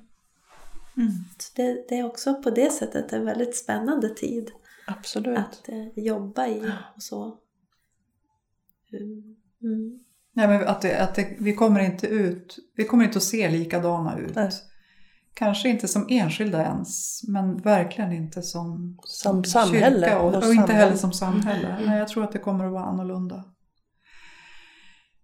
Mm. 0.97 1.13
så 1.39 1.53
det, 1.57 1.89
det 1.89 1.99
är 1.99 2.07
också 2.07 2.35
på 2.35 2.51
det 2.51 2.73
sättet 2.73 3.13
en 3.13 3.25
väldigt 3.25 3.57
spännande 3.57 4.09
tid 4.09 4.51
Absolut. 4.87 5.39
att 5.39 5.69
eh, 5.69 6.05
jobba 6.05 6.47
i 6.47 6.73
och 6.97 7.03
så. 7.03 7.39
Mm. 8.93 9.37
Mm. 9.63 10.01
Nej, 10.33 10.49
men 10.49 10.69
att 10.69 10.81
det, 10.81 11.03
att 11.03 11.15
det, 11.15 11.37
vi 11.39 11.55
kommer 11.55 11.81
inte 11.81 12.07
ut, 12.07 12.59
vi 12.77 12.85
kommer 12.85 13.05
inte 13.05 13.19
att 13.19 13.23
se 13.23 13.51
likadana 13.51 14.19
ut. 14.19 14.35
Nej. 14.35 14.51
Kanske 15.35 15.69
inte 15.69 15.89
som 15.89 16.07
enskilda 16.09 16.65
ens, 16.65 17.23
men 17.29 17.57
verkligen 17.57 18.13
inte 18.13 18.43
som, 18.43 18.99
Som 19.05 19.45
samhälle, 19.45 20.07
kyrka 20.07 20.21
och, 20.21 20.35
och 20.35 20.55
inte 20.55 20.73
heller 20.73 20.97
som 20.97 21.13
samhälle. 21.13 21.79
Nej, 21.87 21.99
jag 21.99 22.09
tror 22.09 22.25
att 22.25 22.33
det 22.33 22.39
kommer 22.39 22.65
att 22.65 22.73
vara 22.73 22.85
annorlunda. 22.85 23.45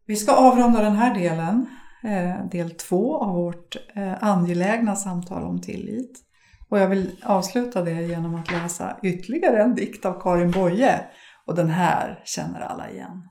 Vi 0.07 0.16
ska 0.16 0.33
avrunda 0.33 0.83
den 0.83 0.97
här 0.97 1.14
delen, 1.14 1.66
eh, 2.05 2.49
del 2.51 2.71
två 2.71 3.16
av 3.16 3.35
vårt 3.35 3.77
eh, 3.94 4.25
angelägna 4.25 4.97
samtal 4.97 5.42
om 5.42 5.61
tillit. 5.61 6.27
Och 6.68 6.78
jag 6.78 6.88
vill 6.88 7.16
avsluta 7.22 7.83
det 7.83 8.02
genom 8.02 8.35
att 8.35 8.50
läsa 8.50 8.98
ytterligare 9.02 9.62
en 9.62 9.74
dikt 9.74 10.04
av 10.04 10.20
Karin 10.20 10.50
Boye. 10.50 11.04
Och 11.46 11.54
den 11.54 11.70
här 11.70 12.22
känner 12.24 12.61
alla 12.61 12.90
igen. 12.90 13.28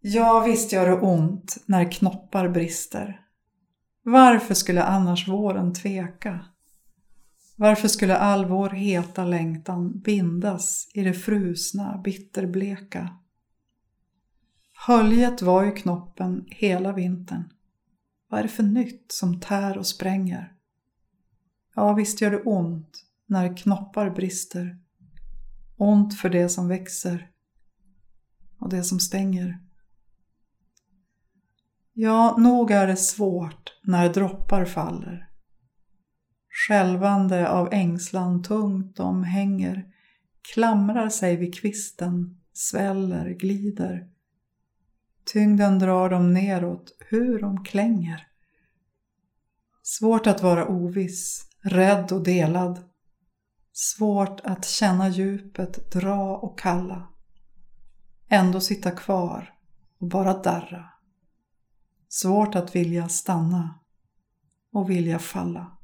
Ja, 0.00 0.40
visst 0.46 0.72
gör 0.72 0.86
det 0.86 1.00
ont 1.00 1.56
när 1.66 1.92
knoppar 1.92 2.48
brister. 2.48 3.20
Varför 4.02 4.54
skulle 4.54 4.82
annars 4.82 5.28
våren 5.28 5.74
tveka? 5.74 6.44
Varför 7.56 7.88
skulle 7.88 8.16
all 8.16 8.44
vår 8.44 8.70
heta 8.70 9.24
längtan 9.24 10.00
bindas 10.00 10.88
i 10.94 11.02
det 11.02 11.14
frusna, 11.14 12.00
bitterbleka? 12.04 13.08
Höljet 14.86 15.42
var 15.42 15.64
ju 15.64 15.72
knoppen 15.72 16.44
hela 16.46 16.92
vintern. 16.92 17.44
Vad 18.28 18.40
är 18.40 18.42
det 18.42 18.48
för 18.48 18.62
nytt 18.62 19.12
som 19.12 19.40
tär 19.40 19.78
och 19.78 19.86
spränger? 19.86 20.57
Ja, 21.78 21.92
visst 21.92 22.20
gör 22.20 22.30
det 22.30 22.42
ont 22.42 23.04
när 23.26 23.56
knoppar 23.56 24.10
brister. 24.10 24.78
Ont 25.76 26.20
för 26.20 26.28
det 26.28 26.48
som 26.48 26.68
växer 26.68 27.30
och 28.60 28.68
det 28.68 28.82
som 28.82 29.00
stänger. 29.00 29.58
Ja, 31.92 32.36
nog 32.38 32.70
är 32.70 32.86
det 32.86 32.96
svårt 32.96 33.78
när 33.82 34.12
droppar 34.12 34.64
faller. 34.64 35.30
Skälvande 36.50 37.48
av 37.48 37.68
ängslan 37.72 38.42
tungt 38.42 38.96
de 38.96 39.24
hänger, 39.24 39.86
klamrar 40.54 41.08
sig 41.08 41.36
vid 41.36 41.54
kvisten, 41.54 42.40
sväller, 42.52 43.30
glider. 43.30 44.08
Tyngden 45.24 45.78
drar 45.78 46.10
dem 46.10 46.34
neråt, 46.34 46.96
hur 46.98 47.40
de 47.40 47.64
klänger. 47.64 48.26
Svårt 49.82 50.26
att 50.26 50.42
vara 50.42 50.68
oviss, 50.68 51.47
rädd 51.62 52.12
och 52.12 52.22
delad. 52.22 52.80
Svårt 53.72 54.40
att 54.40 54.64
känna 54.64 55.08
djupet 55.08 55.92
dra 55.92 56.36
och 56.36 56.58
kalla. 56.58 57.08
Ändå 58.28 58.60
sitta 58.60 58.90
kvar 58.90 59.54
och 59.98 60.08
bara 60.08 60.42
darra. 60.42 60.84
Svårt 62.08 62.54
att 62.54 62.76
vilja 62.76 63.08
stanna 63.08 63.78
och 64.72 64.90
vilja 64.90 65.18
falla. 65.18 65.78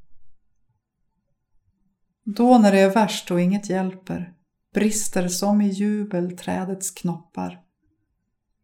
Då 2.25 2.59
när 2.59 2.73
det 2.73 2.81
är 2.81 2.95
värst 2.95 3.31
och 3.31 3.41
inget 3.41 3.71
hjälper 3.71 4.35
brister 4.75 5.29
som 5.29 5.61
i 5.61 5.69
jubel 5.69 6.37
trädets 6.37 6.91
knoppar. 6.91 7.61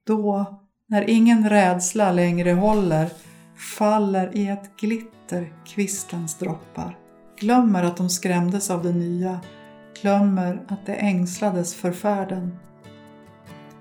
Då, 0.07 0.61
när 0.87 1.11
ingen 1.11 1.51
rädsla 1.51 2.13
längre 2.13 2.53
håller, 2.53 3.11
faller 3.61 4.37
i 4.37 4.49
ett 4.49 4.77
glitter 4.77 5.53
kvistens 5.67 6.39
droppar. 6.39 6.99
Glömmer 7.39 7.83
att 7.83 7.97
de 7.97 8.09
skrämdes 8.09 8.71
av 8.71 8.83
det 8.83 8.93
nya, 8.93 9.41
glömmer 10.01 10.63
att 10.69 10.87
de 10.87 10.93
ängslades 10.93 11.75
för 11.75 11.93
färden. 11.93 12.59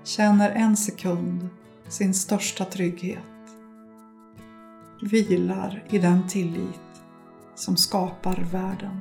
Känner 0.04 0.50
en 0.50 0.76
sekund 0.76 1.48
sin 1.88 2.14
största 2.14 2.64
trygghet. 2.64 3.18
Vilar 5.02 5.84
i 5.90 5.98
den 5.98 6.28
tillit 6.28 7.02
som 7.54 7.76
skapar 7.76 8.46
världen. 8.52 9.00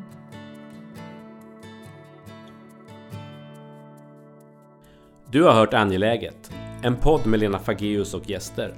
Du 5.32 5.44
har 5.44 5.54
hört 5.54 5.74
Angeläget, 5.74 6.52
en 6.82 6.96
podd 6.96 7.26
med 7.26 7.40
Lena 7.40 7.60
Fageus 7.60 8.14
och 8.14 8.30
gäster. 8.30 8.76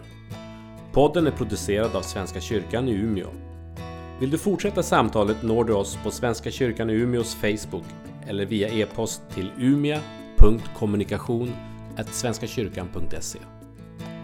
Podden 0.94 1.28
är 1.28 1.32
producerad 1.32 1.96
av 1.96 2.02
Svenska 2.02 2.42
kyrkan 2.42 2.88
i 2.88 2.92
Umeå. 2.92 3.28
Vill 4.20 4.32
du 4.32 4.38
fortsätta 4.38 4.84
samtalet 4.84 5.44
når 5.44 5.64
du 5.64 5.74
oss 5.74 5.98
på 6.04 6.12
Svenska 6.12 6.52
kyrkan 6.52 6.90
i 6.90 6.94
Umeås 6.94 7.36
Facebook 7.36 7.86
eller 8.28 8.46
via 8.46 8.70
e-post 8.70 9.22
till 9.34 9.52
umia.kommunikation 9.58 11.52
svenskakyrkan.se. 12.12 13.40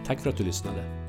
Tack 0.06 0.20
för 0.20 0.30
att 0.30 0.36
du 0.36 0.44
lyssnade. 0.44 1.07